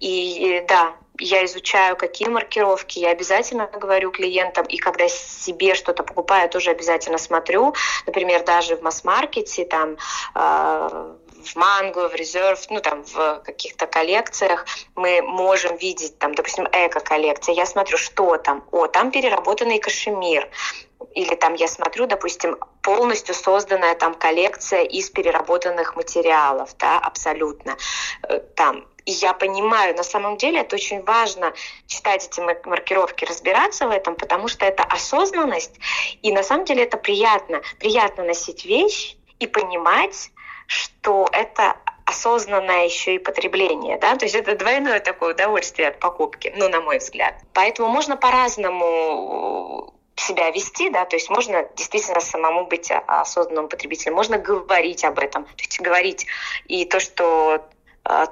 И 0.00 0.64
да, 0.68 0.94
я 1.20 1.44
изучаю, 1.44 1.96
какие 1.96 2.28
маркировки, 2.28 2.98
я 2.98 3.10
обязательно 3.10 3.66
говорю 3.66 4.10
клиентам, 4.10 4.66
и 4.66 4.76
когда 4.76 5.08
себе 5.08 5.74
что-то 5.74 6.02
покупаю, 6.02 6.48
тоже 6.48 6.70
обязательно 6.70 7.18
смотрю. 7.18 7.74
Например, 8.06 8.44
даже 8.44 8.76
в 8.76 8.82
масс-маркете, 8.82 9.64
там, 9.64 9.96
э, 10.34 11.14
в 11.46 11.56
Манго, 11.56 12.08
в 12.08 12.14
Резерв, 12.14 12.66
ну 12.70 12.80
там 12.80 13.04
в 13.04 13.40
каких-то 13.44 13.86
коллекциях 13.86 14.66
мы 14.94 15.22
можем 15.22 15.76
видеть, 15.76 16.18
там, 16.18 16.34
допустим, 16.34 16.66
эко-коллекция. 16.72 17.54
Я 17.54 17.66
смотрю, 17.66 17.98
что 17.98 18.36
там. 18.36 18.64
О, 18.72 18.86
там 18.86 19.10
переработанный 19.10 19.78
кашемир. 19.78 20.48
Или 21.14 21.34
там 21.34 21.54
я 21.54 21.68
смотрю, 21.68 22.06
допустим, 22.06 22.56
полностью 22.82 23.34
созданная 23.34 23.94
там 23.94 24.14
коллекция 24.14 24.82
из 24.82 25.10
переработанных 25.10 25.94
материалов, 25.94 26.70
да, 26.78 26.98
абсолютно. 26.98 27.76
Э, 28.28 28.40
там 28.54 28.86
и 29.06 29.12
я 29.12 29.32
понимаю, 29.32 29.96
на 29.96 30.02
самом 30.02 30.36
деле 30.36 30.60
это 30.60 30.76
очень 30.76 31.02
важно 31.02 31.54
читать 31.86 32.26
эти 32.26 32.40
маркировки, 32.40 33.24
разбираться 33.24 33.86
в 33.86 33.90
этом, 33.90 34.16
потому 34.16 34.48
что 34.48 34.66
это 34.66 34.82
осознанность, 34.82 35.76
и 36.22 36.32
на 36.32 36.42
самом 36.42 36.64
деле 36.64 36.82
это 36.82 36.98
приятно. 36.98 37.62
Приятно 37.78 38.24
носить 38.24 38.64
вещь 38.64 39.16
и 39.38 39.46
понимать, 39.46 40.30
что 40.66 41.28
это 41.32 41.76
осознанное 42.04 42.84
еще 42.84 43.14
и 43.14 43.18
потребление, 43.18 43.98
да, 43.98 44.16
то 44.16 44.24
есть 44.24 44.34
это 44.34 44.56
двойное 44.56 45.00
такое 45.00 45.34
удовольствие 45.34 45.88
от 45.88 45.98
покупки, 45.98 46.52
ну, 46.56 46.68
на 46.68 46.80
мой 46.80 46.98
взгляд. 46.98 47.34
Поэтому 47.52 47.88
можно 47.88 48.16
по-разному 48.16 49.92
себя 50.16 50.50
вести, 50.50 50.88
да, 50.90 51.04
то 51.04 51.14
есть 51.16 51.30
можно 51.30 51.68
действительно 51.76 52.20
самому 52.20 52.66
быть 52.66 52.90
осознанным 53.06 53.68
потребителем, 53.68 54.14
можно 54.14 54.38
говорить 54.38 55.04
об 55.04 55.18
этом, 55.18 55.44
то 55.44 55.62
есть 55.62 55.80
говорить 55.80 56.26
и 56.66 56.84
то, 56.84 57.00
что 57.00 57.68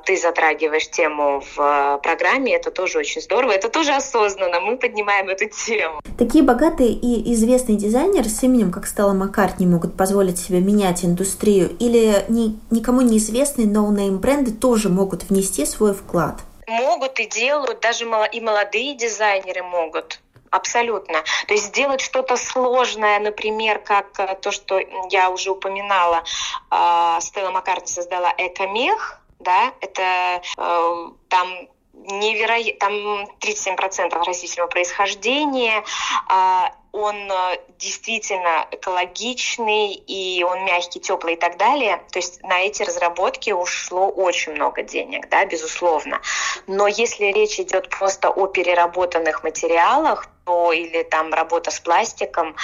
ты 0.04 0.16
затрагиваешь 0.16 0.88
тему 0.90 1.40
в 1.40 1.58
а, 1.58 1.98
программе, 1.98 2.54
это 2.54 2.70
тоже 2.70 2.98
очень 2.98 3.20
здорово, 3.20 3.52
это 3.52 3.68
тоже 3.68 3.92
осознанно, 3.92 4.60
мы 4.60 4.76
поднимаем 4.76 5.28
эту 5.28 5.48
тему. 5.48 6.00
Такие 6.18 6.44
богатые 6.44 6.90
и 6.92 7.32
известные 7.32 7.76
дизайнеры 7.76 8.28
с 8.28 8.42
именем, 8.42 8.70
как 8.70 8.87
Стелла 8.87 9.12
Маккартни, 9.12 9.66
могут 9.66 9.96
позволить 9.96 10.38
себе 10.38 10.60
менять 10.60 11.04
индустрию, 11.04 11.70
или 11.78 12.24
ни, 12.28 12.58
никому 12.70 13.00
неизвестные 13.00 13.66
no-name 13.66 14.18
бренды 14.18 14.52
тоже 14.52 14.88
могут 14.88 15.24
внести 15.24 15.66
свой 15.66 15.94
вклад? 15.94 16.40
Могут 16.66 17.18
и 17.20 17.26
делают, 17.26 17.80
даже 17.80 18.04
и 18.32 18.40
молодые 18.40 18.96
дизайнеры 18.96 19.62
могут 19.62 20.20
абсолютно. 20.50 21.22
То 21.48 21.54
есть 21.54 21.66
сделать 21.66 22.00
что-то 22.00 22.37
сложное, 22.37 23.18
например, 23.18 23.80
как 23.80 24.06
э, 24.18 24.37
то, 24.40 24.52
что 24.52 24.78
я 25.10 25.30
уже 25.30 25.50
упоминала, 25.50 26.22
а, 26.70 27.20
Стелла 27.20 27.50
Маккартни 27.50 27.88
создала 27.88 28.32
«Экомех», 28.38 29.20
да, 29.44 29.72
это 29.80 30.42
э, 30.57 31.09
там 31.28 31.48
невероятно, 31.92 32.78
там 32.80 33.24
37% 33.40 34.24
растительного 34.24 34.68
происхождения, 34.68 35.85
э, 36.28 36.84
он 36.94 37.28
э, 37.28 37.59
действительно 37.76 38.68
экологичный, 38.70 39.94
и 39.94 40.44
он 40.44 40.64
мягкий, 40.64 41.00
теплый 41.00 41.35
и 41.35 41.37
так 41.37 41.57
далее. 41.57 42.00
То 42.12 42.20
есть 42.20 42.40
на 42.44 42.61
эти 42.61 42.85
разработки 42.85 43.50
ушло 43.50 44.09
очень 44.09 44.52
много 44.52 44.83
денег, 44.85 45.28
да, 45.28 45.44
безусловно. 45.44 46.20
Но 46.68 46.87
если 46.87 47.26
речь 47.33 47.59
идет 47.59 47.90
просто 47.90 48.30
о 48.30 48.46
переработанных 48.46 49.42
материалах, 49.42 50.28
то 50.46 50.70
или 50.70 51.02
там 51.02 51.33
работа 51.33 51.72
с 51.72 51.80
пластиком, 51.80 52.54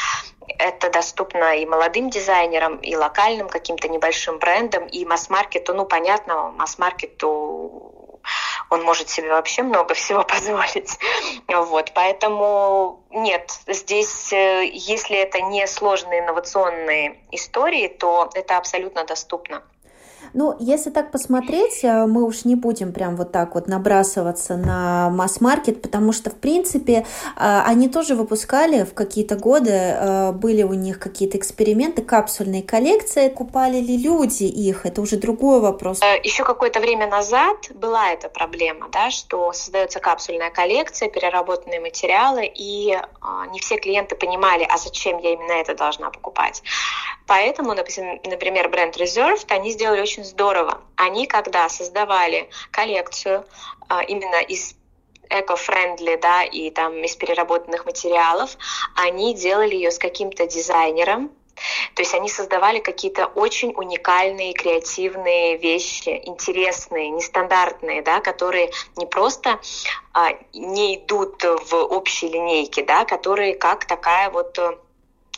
это 0.58 0.90
доступно 0.90 1.56
и 1.56 1.66
молодым 1.66 2.08
дизайнерам, 2.08 2.76
и 2.76 2.94
локальным 2.94 3.48
каким-то 3.48 3.88
небольшим 3.88 4.38
брендам, 4.38 4.86
и 4.86 5.04
масс-маркету. 5.04 5.74
Ну, 5.74 5.86
понятно, 5.86 6.52
масс-маркету 6.52 7.99
он 8.70 8.82
может 8.82 9.08
себе 9.08 9.30
вообще 9.30 9.62
много 9.62 9.94
всего 9.94 10.22
позволить. 10.24 10.98
Вот, 11.48 11.92
поэтому 11.94 13.04
нет, 13.10 13.50
здесь, 13.66 14.32
э, 14.32 14.70
если 14.72 15.16
это 15.16 15.40
не 15.40 15.66
сложные 15.66 16.20
инновационные 16.20 17.20
истории, 17.32 17.88
то 17.88 18.30
это 18.34 18.56
абсолютно 18.56 19.04
доступно. 19.04 19.62
Ну, 20.32 20.56
если 20.58 20.90
так 20.90 21.10
посмотреть, 21.10 21.82
э, 21.82 22.06
мы 22.06 22.24
уж 22.24 22.44
не 22.44 22.54
будем 22.54 22.92
прям 22.92 23.16
вот 23.16 23.32
так 23.32 23.54
вот 23.54 23.66
набрасываться 23.66 24.56
на 24.56 25.10
масс-маркет, 25.10 25.82
потому 25.82 26.12
что, 26.12 26.30
в 26.30 26.36
принципе, 26.36 27.04
э, 27.36 27.62
они 27.66 27.88
тоже 27.88 28.14
выпускали 28.14 28.84
в 28.84 28.94
какие-то 28.94 29.36
годы, 29.36 29.70
э, 29.70 30.32
были 30.32 30.62
у 30.62 30.74
них 30.74 30.98
какие-то 31.00 31.36
эксперименты, 31.36 32.02
капсульные 32.02 32.62
коллекции, 32.62 33.28
купали 33.28 33.80
ли 33.80 33.96
люди 33.96 34.44
их, 34.44 34.86
это 34.86 35.00
уже 35.00 35.16
другой 35.16 35.60
вопрос. 35.60 36.00
Еще 36.22 36.44
какое-то 36.44 36.80
время 36.80 37.08
назад 37.08 37.70
была 37.74 38.10
эта 38.10 38.28
проблема, 38.28 38.88
да, 38.92 39.10
что 39.10 39.52
создается 39.52 40.00
капсульная 40.00 40.50
коллекция, 40.50 41.08
переработанные 41.08 41.80
материалы, 41.80 42.50
и 42.54 42.96
не 43.52 43.60
все 43.60 43.76
клиенты 43.78 44.16
понимали, 44.16 44.66
а 44.68 44.76
зачем 44.78 45.18
я 45.18 45.32
именно 45.32 45.52
это 45.52 45.74
должна 45.74 46.10
покупать. 46.10 46.62
Поэтому, 47.26 47.74
например, 47.74 48.68
бренд 48.68 48.96
Reserved, 48.96 49.46
они 49.48 49.70
сделали 49.70 50.00
очень 50.00 50.19
здорово. 50.24 50.80
Они, 50.96 51.26
когда 51.26 51.68
создавали 51.68 52.48
коллекцию 52.70 53.44
а, 53.88 54.02
именно 54.02 54.40
из 54.40 54.74
эко-френдли, 55.28 56.16
да, 56.16 56.42
и 56.42 56.70
там 56.70 56.94
из 57.04 57.14
переработанных 57.16 57.86
материалов, 57.86 58.56
они 58.96 59.34
делали 59.34 59.74
ее 59.74 59.90
с 59.90 59.98
каким-то 59.98 60.46
дизайнером, 60.46 61.30
то 61.94 62.02
есть 62.02 62.14
они 62.14 62.28
создавали 62.28 62.78
какие-то 62.78 63.26
очень 63.26 63.72
уникальные, 63.76 64.54
креативные 64.54 65.56
вещи, 65.56 66.20
интересные, 66.24 67.10
нестандартные, 67.10 68.02
да, 68.02 68.20
которые 68.20 68.70
не 68.96 69.06
просто 69.06 69.60
а, 70.12 70.30
не 70.54 70.96
идут 70.96 71.42
в 71.44 71.74
общей 71.74 72.28
линейке, 72.28 72.82
да, 72.82 73.04
которые 73.04 73.54
как 73.54 73.84
такая 73.84 74.30
вот 74.30 74.58
э, 74.58 74.78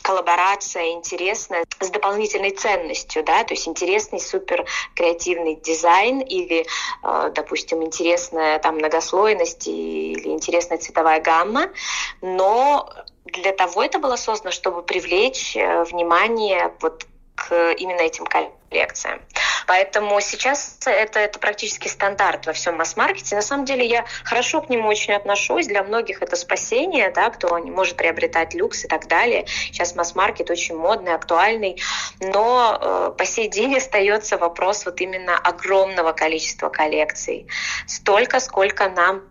коллаборация 0.03 0.91
интересная 0.91 1.65
с 1.79 1.89
дополнительной 1.89 2.51
ценностью, 2.51 3.23
да, 3.23 3.43
то 3.43 3.53
есть 3.53 3.67
интересный 3.67 4.19
супер 4.19 4.65
креативный 4.95 5.55
дизайн 5.55 6.19
или, 6.19 6.65
э, 7.03 7.31
допустим, 7.33 7.83
интересная 7.83 8.59
там 8.59 8.75
многослойность 8.75 9.67
или 9.67 10.27
интересная 10.27 10.77
цветовая 10.77 11.21
гамма, 11.21 11.69
но 12.21 12.89
для 13.25 13.53
того 13.53 13.83
это 13.83 13.97
было 13.97 14.17
создано, 14.17 14.51
чтобы 14.51 14.83
привлечь 14.83 15.55
э, 15.55 15.83
внимание 15.85 16.73
вот 16.81 17.07
к 17.35 17.71
именно 17.71 18.01
этим 18.01 18.25
коллекциям. 18.25 19.21
Поэтому 19.67 20.19
сейчас 20.21 20.77
это, 20.85 21.19
это 21.19 21.39
практически 21.39 21.87
стандарт 21.87 22.45
во 22.45 22.53
всем 22.53 22.77
масс-маркете. 22.77 23.35
На 23.35 23.41
самом 23.41 23.65
деле 23.65 23.85
я 23.85 24.05
хорошо 24.23 24.61
к 24.61 24.69
нему 24.69 24.87
очень 24.87 25.13
отношусь. 25.13 25.67
Для 25.67 25.83
многих 25.83 26.21
это 26.21 26.35
спасение, 26.35 27.11
да, 27.11 27.29
кто 27.29 27.57
не 27.59 27.71
может 27.71 27.95
приобретать 27.95 28.53
люкс 28.53 28.85
и 28.85 28.87
так 28.87 29.07
далее. 29.07 29.45
Сейчас 29.47 29.95
масс-маркет 29.95 30.49
очень 30.49 30.75
модный, 30.75 31.13
актуальный. 31.13 31.81
Но 32.19 32.77
э, 32.79 33.13
по 33.17 33.25
сей 33.25 33.47
день 33.47 33.75
остается 33.77 34.37
вопрос 34.37 34.85
вот 34.85 35.01
именно 35.01 35.37
огромного 35.37 36.13
количества 36.13 36.69
коллекций. 36.69 37.47
Столько, 37.87 38.39
сколько 38.39 38.89
нам 38.89 39.23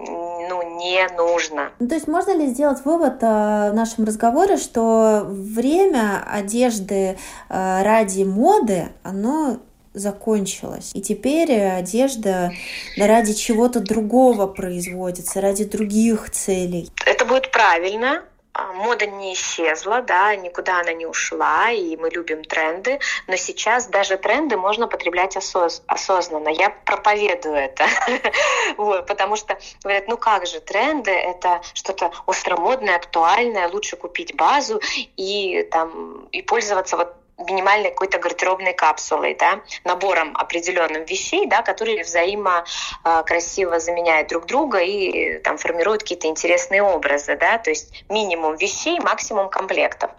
ну, 0.00 0.78
не 0.78 1.06
нужно. 1.16 1.72
Ну, 1.78 1.88
то 1.88 1.94
есть 1.94 2.08
можно 2.08 2.34
ли 2.34 2.46
сделать 2.46 2.84
вывод 2.84 3.22
э, 3.22 3.70
в 3.70 3.74
нашем 3.74 4.04
разговоре, 4.04 4.56
что 4.56 5.26
время 5.26 6.24
одежды 6.26 7.18
э, 7.48 7.82
ради 7.82 8.22
моды, 8.22 8.88
оно 9.02 9.58
закончилось. 9.92 10.90
И 10.94 11.00
теперь 11.00 11.52
одежда 11.60 12.52
ради 12.96 13.34
чего-то 13.34 13.80
другого 13.80 14.46
производится, 14.46 15.40
ради 15.40 15.64
других 15.64 16.30
целей. 16.30 16.90
Это 17.06 17.24
будет 17.24 17.50
правильно, 17.50 18.22
а, 18.52 18.72
мода 18.72 19.06
не 19.06 19.34
исчезла, 19.34 20.02
да, 20.02 20.34
никуда 20.34 20.80
она 20.80 20.92
не 20.92 21.06
ушла, 21.06 21.70
и 21.70 21.96
мы 21.96 22.10
любим 22.10 22.42
тренды, 22.44 22.98
но 23.28 23.36
сейчас 23.36 23.86
даже 23.86 24.16
тренды 24.16 24.56
можно 24.56 24.88
потреблять 24.88 25.36
осоз 25.36 25.82
осознанно. 25.86 26.48
Я 26.48 26.70
проповедую 26.70 27.54
это, 27.54 27.86
вот, 28.76 29.06
потому 29.06 29.36
что 29.36 29.56
говорят, 29.82 30.08
ну 30.08 30.16
как 30.16 30.46
же, 30.46 30.60
тренды— 30.60 31.10
это 31.12 31.60
что-то 31.74 32.10
остромодное, 32.26 32.96
актуальное, 32.96 33.68
лучше 33.68 33.96
купить 33.96 34.34
базу 34.34 34.80
и, 35.16 35.66
там, 35.70 36.26
и 36.32 36.42
пользоваться 36.42 36.96
вот 36.96 37.14
минимальной 37.46 37.90
какой-то 37.90 38.18
гардеробной 38.18 38.72
капсулой, 38.72 39.34
да, 39.34 39.60
набором 39.84 40.36
определенным 40.36 41.04
вещей, 41.04 41.46
да, 41.46 41.62
которые 41.62 42.02
взаимо 42.02 42.64
э, 43.04 43.22
красиво 43.26 43.80
заменяют 43.80 44.28
друг 44.28 44.46
друга 44.46 44.78
и 44.78 45.38
там 45.38 45.58
формируют 45.58 46.02
какие-то 46.02 46.28
интересные 46.28 46.82
образы, 46.82 47.36
да, 47.36 47.58
то 47.58 47.70
есть 47.70 48.04
минимум 48.08 48.56
вещей, 48.56 48.98
максимум 49.00 49.48
комплектов. 49.48 50.10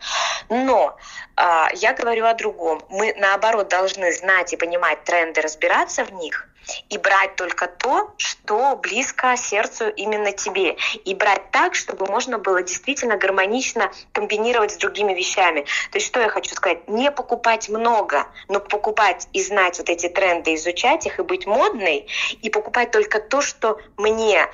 Но 0.49 0.97
э, 1.37 1.43
я 1.75 1.93
говорю 1.93 2.25
о 2.25 2.33
другом. 2.33 2.81
Мы 2.89 3.13
наоборот 3.17 3.67
должны 3.69 4.11
знать 4.11 4.53
и 4.53 4.57
понимать 4.57 5.03
тренды, 5.03 5.41
разбираться 5.41 6.03
в 6.03 6.13
них, 6.13 6.47
и 6.89 6.97
брать 6.97 7.35
только 7.35 7.67
то, 7.67 8.13
что 8.17 8.75
близко 8.75 9.35
сердцу 9.37 9.89
именно 9.89 10.31
тебе. 10.31 10.77
И 11.05 11.15
брать 11.15 11.51
так, 11.51 11.75
чтобы 11.75 12.05
можно 12.05 12.37
было 12.37 12.61
действительно 12.63 13.17
гармонично 13.17 13.91
комбинировать 14.11 14.71
с 14.71 14.77
другими 14.77 15.13
вещами. 15.13 15.61
То 15.91 15.97
есть 15.97 16.07
что 16.07 16.19
я 16.19 16.29
хочу 16.29 16.53
сказать? 16.55 16.87
Не 16.87 17.11
покупать 17.11 17.69
много, 17.69 18.27
но 18.47 18.59
покупать 18.59 19.27
и 19.33 19.41
знать 19.41 19.77
вот 19.79 19.89
эти 19.89 20.07
тренды, 20.09 20.55
изучать 20.55 21.05
их 21.05 21.19
и 21.19 21.23
быть 21.23 21.45
модной, 21.45 22.07
и 22.41 22.49
покупать 22.49 22.91
только 22.91 23.19
то, 23.19 23.41
что 23.41 23.79
мне, 23.97 24.47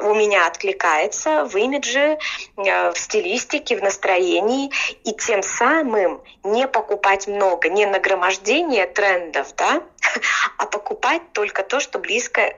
у 0.00 0.14
меня 0.14 0.46
откликается 0.46 1.44
в 1.44 1.56
имидже, 1.56 2.18
э, 2.56 2.92
в 2.92 2.98
стилистике, 2.98 3.76
в 3.76 3.82
настроении, 3.82 4.70
и 5.04 5.12
тем 5.12 5.42
самым 5.42 6.22
не 6.42 6.66
покупать 6.66 7.26
много, 7.26 7.68
не 7.68 7.86
нагромождение 7.86 8.86
трендов, 8.86 9.54
да, 9.56 9.82
а 10.58 10.66
покупать 10.66 11.22
только 11.32 11.62
то, 11.62 11.80
что 11.80 11.98
близко 11.98 12.54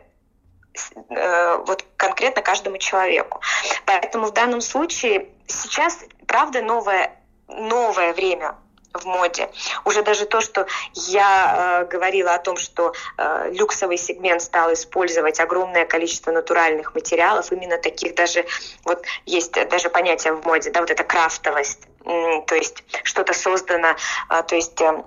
э, 1.08 1.56
вот 1.66 1.84
конкретно 1.96 2.42
каждому 2.42 2.78
человеку. 2.78 3.40
Поэтому 3.86 4.26
в 4.26 4.32
данном 4.32 4.60
случае 4.60 5.28
сейчас, 5.46 5.98
правда, 6.26 6.62
новое, 6.62 7.16
новое 7.48 8.12
время 8.12 8.54
в 8.92 9.04
моде. 9.04 9.48
Уже 9.84 10.02
даже 10.02 10.26
то, 10.26 10.40
что 10.40 10.66
я 10.94 11.82
э, 11.82 11.86
говорила 11.86 12.34
о 12.34 12.38
том, 12.38 12.56
что 12.56 12.92
э, 13.16 13.50
люксовый 13.52 13.96
сегмент 13.96 14.42
стал 14.42 14.72
использовать 14.72 15.38
огромное 15.40 15.84
количество 15.86 16.32
натуральных 16.32 16.94
материалов, 16.94 17.52
именно 17.52 17.78
таких 17.78 18.14
даже, 18.14 18.46
вот 18.84 19.04
есть 19.26 19.52
даже 19.68 19.90
понятие 19.90 20.34
в 20.34 20.44
моде, 20.44 20.70
да, 20.70 20.80
вот 20.80 20.90
эта 20.90 21.04
крафтовость, 21.04 21.80
э, 22.04 22.42
то 22.46 22.54
есть 22.54 22.82
что-то 23.04 23.32
создано, 23.32 23.94
э, 24.30 24.42
то 24.42 24.56
есть 24.56 24.80
э, 24.80 25.04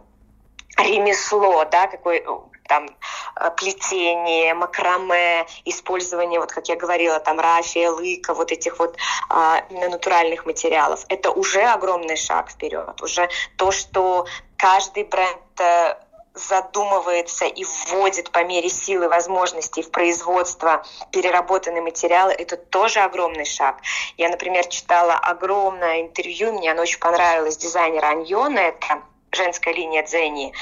ремесло, 0.78 1.66
да, 1.66 1.88
какой 1.88 2.26
там 2.68 2.90
э, 3.36 3.52
плетение, 3.58 4.54
макраме, 4.54 5.46
использование, 5.66 6.40
вот 6.40 6.52
как 6.52 6.68
я 6.70 6.76
говорила, 6.76 7.20
там 7.20 7.40
рафия, 7.40 7.90
лыка, 7.92 8.34
вот 8.34 8.52
этих 8.52 8.80
вот 8.80 8.98
а, 9.30 9.64
натуральных 9.70 10.46
материалов. 10.46 11.06
Это 11.10 11.32
уже 11.32 11.62
огромный 11.62 12.18
шаг 12.18 12.50
вперед, 12.50 13.02
уже 13.02 13.30
то, 13.58 13.72
что 13.72 14.26
каждый 14.58 15.04
бренд 15.04 15.60
э, 15.60 15.96
задумывается 16.34 17.46
и 17.46 17.64
вводит 17.64 18.32
по 18.32 18.44
мере 18.44 18.70
силы 18.70 19.08
возможностей 19.08 19.84
в 19.84 19.92
производство 19.92 20.84
переработанные 21.12 21.82
материалы, 21.82 22.32
это 22.34 22.58
тоже 22.58 23.02
огромный 23.02 23.46
шаг. 23.46 23.78
Я, 24.18 24.30
например, 24.30 24.66
читала 24.68 25.14
огромное 25.14 26.02
интервью, 26.02 26.54
мне 26.54 26.72
оно 26.72 26.82
очень 26.82 27.00
понравилось, 27.00 27.58
дизайнера 27.58 28.08
Аньона, 28.08 28.60
это 28.60 29.04
женская 29.32 29.74
линия 29.74 30.04
Дзени. 30.04 30.54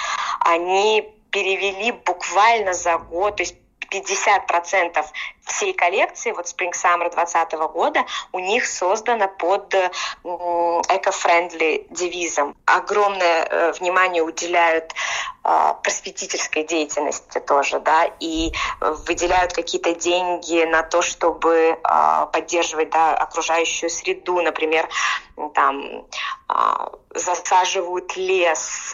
Они 0.42 1.14
перевели 1.32 1.92
буквально 1.92 2.74
за 2.74 2.98
год, 2.98 3.38
то 3.38 3.44
есть 3.44 3.56
50% 3.92 5.06
всей 5.46 5.74
коллекции, 5.74 6.32
вот 6.32 6.46
Spring 6.46 6.72
Summer 6.72 7.10
2020 7.12 7.54
года, 7.74 8.06
у 8.32 8.40
них 8.40 8.66
создано 8.66 9.28
под 9.28 9.74
эко-френдли 10.24 11.88
девизом. 11.90 12.56
Огромное 12.66 13.44
э, 13.44 13.72
внимание 13.74 14.24
уделяют 14.24 14.94
э, 15.44 15.74
просветительской 15.84 16.64
деятельности 16.64 17.40
тоже, 17.40 17.80
да, 17.80 18.10
и 18.20 18.54
выделяют 18.80 19.54
какие-то 19.54 19.94
деньги 19.94 20.64
на 20.64 20.84
то, 20.84 21.02
чтобы 21.02 21.54
э, 21.54 22.28
поддерживать 22.32 22.92
да, 22.92 23.14
окружающую 23.16 23.90
среду, 23.90 24.42
например, 24.42 24.88
там 25.54 26.06
засаживают 27.14 28.16
лес, 28.16 28.94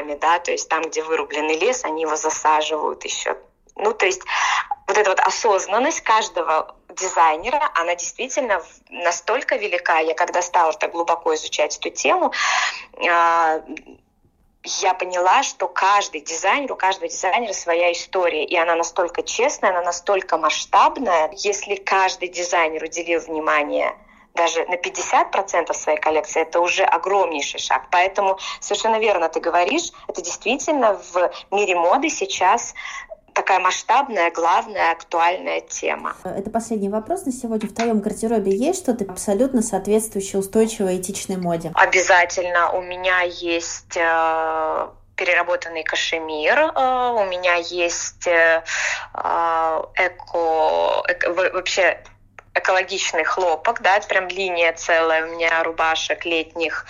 сами, 0.00 0.14
да, 0.14 0.38
то 0.38 0.50
есть 0.50 0.68
там, 0.68 0.82
где 0.82 1.02
вырубленный 1.02 1.58
лес, 1.58 1.84
они 1.84 2.02
его 2.02 2.16
засаживают 2.16 3.04
еще. 3.04 3.36
Ну, 3.76 3.92
то 3.92 4.06
есть 4.06 4.22
вот 4.86 4.98
эта 4.98 5.10
вот 5.10 5.20
осознанность 5.20 6.00
каждого 6.02 6.74
дизайнера, 6.88 7.70
она 7.74 7.94
действительно 7.94 8.62
настолько 8.90 9.56
велика. 9.56 9.98
Я 10.00 10.14
когда 10.14 10.42
стала 10.42 10.72
так 10.72 10.92
глубоко 10.92 11.34
изучать 11.34 11.78
эту 11.78 11.90
тему, 11.90 12.32
а, 13.08 13.62
я 14.64 14.94
поняла, 14.94 15.42
что 15.42 15.68
каждый 15.68 16.20
дизайнер, 16.20 16.72
у 16.72 16.76
каждого 16.76 17.08
дизайнера 17.08 17.52
своя 17.52 17.92
история, 17.92 18.44
и 18.44 18.56
она 18.56 18.74
настолько 18.74 19.22
честная, 19.22 19.70
она 19.70 19.82
настолько 19.82 20.36
масштабная. 20.36 21.30
Если 21.36 21.76
каждый 21.76 22.28
дизайнер 22.28 22.82
уделил 22.84 23.20
внимание 23.20 23.96
даже 24.34 24.64
на 24.66 24.74
50% 24.74 25.72
своей 25.74 25.98
коллекции, 25.98 26.42
это 26.42 26.60
уже 26.60 26.84
огромнейший 26.84 27.60
шаг. 27.60 27.88
Поэтому 27.90 28.38
совершенно 28.60 28.98
верно 28.98 29.28
ты 29.28 29.40
говоришь, 29.40 29.90
это 30.08 30.22
действительно 30.22 30.94
в 31.12 31.30
мире 31.50 31.74
моды 31.74 32.08
сейчас 32.08 32.74
такая 33.32 33.60
масштабная, 33.60 34.30
главная, 34.30 34.92
актуальная 34.92 35.60
тема. 35.60 36.14
Это 36.24 36.50
последний 36.50 36.88
вопрос 36.88 37.24
на 37.26 37.32
сегодня. 37.32 37.68
В 37.68 37.74
твоем 37.74 38.00
гардеробе 38.00 38.54
есть 38.54 38.82
что-то 38.82 39.04
абсолютно 39.04 39.62
соответствующее 39.62 40.40
устойчивой 40.40 41.00
этичной 41.00 41.36
моде? 41.36 41.72
Обязательно. 41.74 42.72
У 42.72 42.82
меня 42.82 43.22
есть 43.22 43.96
э, 43.96 44.88
переработанный 45.16 45.84
кашемир, 45.84 46.58
э, 46.58 47.12
у 47.12 47.24
меня 47.26 47.54
есть 47.54 48.26
э, 48.26 48.62
эко, 49.14 51.02
эко 51.08 51.52
вообще 51.52 52.02
экологичный 52.60 53.24
хлопок, 53.24 53.82
да, 53.82 53.96
это 53.96 54.06
прям 54.06 54.28
линия 54.28 54.72
целая 54.72 55.26
у 55.26 55.30
меня 55.30 55.62
рубашек 55.62 56.24
летних. 56.24 56.86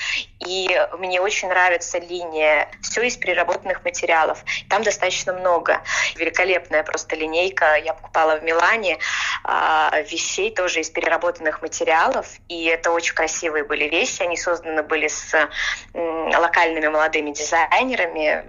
И 0.46 0.68
мне 0.98 1.20
очень 1.20 1.48
нравится 1.48 1.98
линия 1.98 2.68
все 2.82 3.02
из 3.02 3.16
переработанных 3.16 3.84
материалов. 3.84 4.42
Там 4.68 4.82
достаточно 4.82 5.32
много. 5.32 5.82
Великолепная 6.16 6.82
просто 6.82 7.16
линейка. 7.16 7.76
Я 7.76 7.94
покупала 7.94 8.36
в 8.36 8.42
Милане 8.42 8.98
э, 9.44 10.02
вещей 10.10 10.54
тоже 10.54 10.80
из 10.80 10.90
переработанных 10.90 11.62
материалов. 11.62 12.26
И 12.48 12.64
это 12.64 12.90
очень 12.90 13.14
красивые 13.14 13.64
были 13.64 13.84
вещи. 13.84 14.22
Они 14.22 14.36
созданы 14.36 14.82
были 14.82 15.08
с 15.08 15.34
э, 15.34 15.48
локальными 15.94 16.88
молодыми 16.88 17.32
дизайнерами 17.32 18.44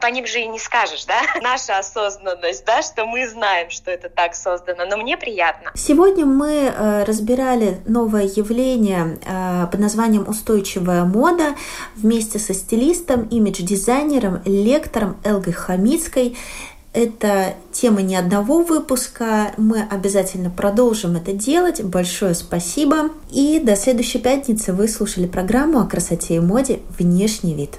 по 0.00 0.06
ним 0.06 0.26
же 0.26 0.40
и 0.40 0.46
не 0.46 0.58
скажешь, 0.58 1.04
да, 1.04 1.20
наша 1.42 1.78
осознанность, 1.78 2.64
да, 2.64 2.82
что 2.82 3.06
мы 3.06 3.28
знаем, 3.28 3.70
что 3.70 3.90
это 3.90 4.08
так 4.08 4.34
создано, 4.34 4.86
но 4.86 4.96
мне 4.96 5.16
приятно. 5.16 5.70
Сегодня 5.74 6.26
мы 6.26 6.72
э, 6.74 7.04
разбирали 7.04 7.80
новое 7.86 8.24
явление 8.24 9.18
э, 9.24 9.66
под 9.70 9.80
названием 9.80 10.28
«Устойчивая 10.28 11.04
мода» 11.04 11.54
вместе 11.96 12.38
со 12.38 12.54
стилистом, 12.54 13.22
имидж-дизайнером, 13.24 14.42
лектором 14.44 15.16
Элгой 15.24 15.52
Хамицкой. 15.52 16.36
Это 16.92 17.54
тема 17.70 18.02
не 18.02 18.16
одного 18.16 18.62
выпуска. 18.62 19.52
Мы 19.56 19.86
обязательно 19.88 20.50
продолжим 20.50 21.16
это 21.16 21.32
делать. 21.32 21.82
Большое 21.84 22.34
спасибо. 22.34 23.10
И 23.30 23.60
до 23.60 23.76
следующей 23.76 24.18
пятницы 24.18 24.72
вы 24.72 24.88
слушали 24.88 25.26
программу 25.26 25.80
о 25.80 25.86
красоте 25.86 26.36
и 26.36 26.40
моде 26.40 26.80
«Внешний 26.98 27.54
вид». 27.54 27.78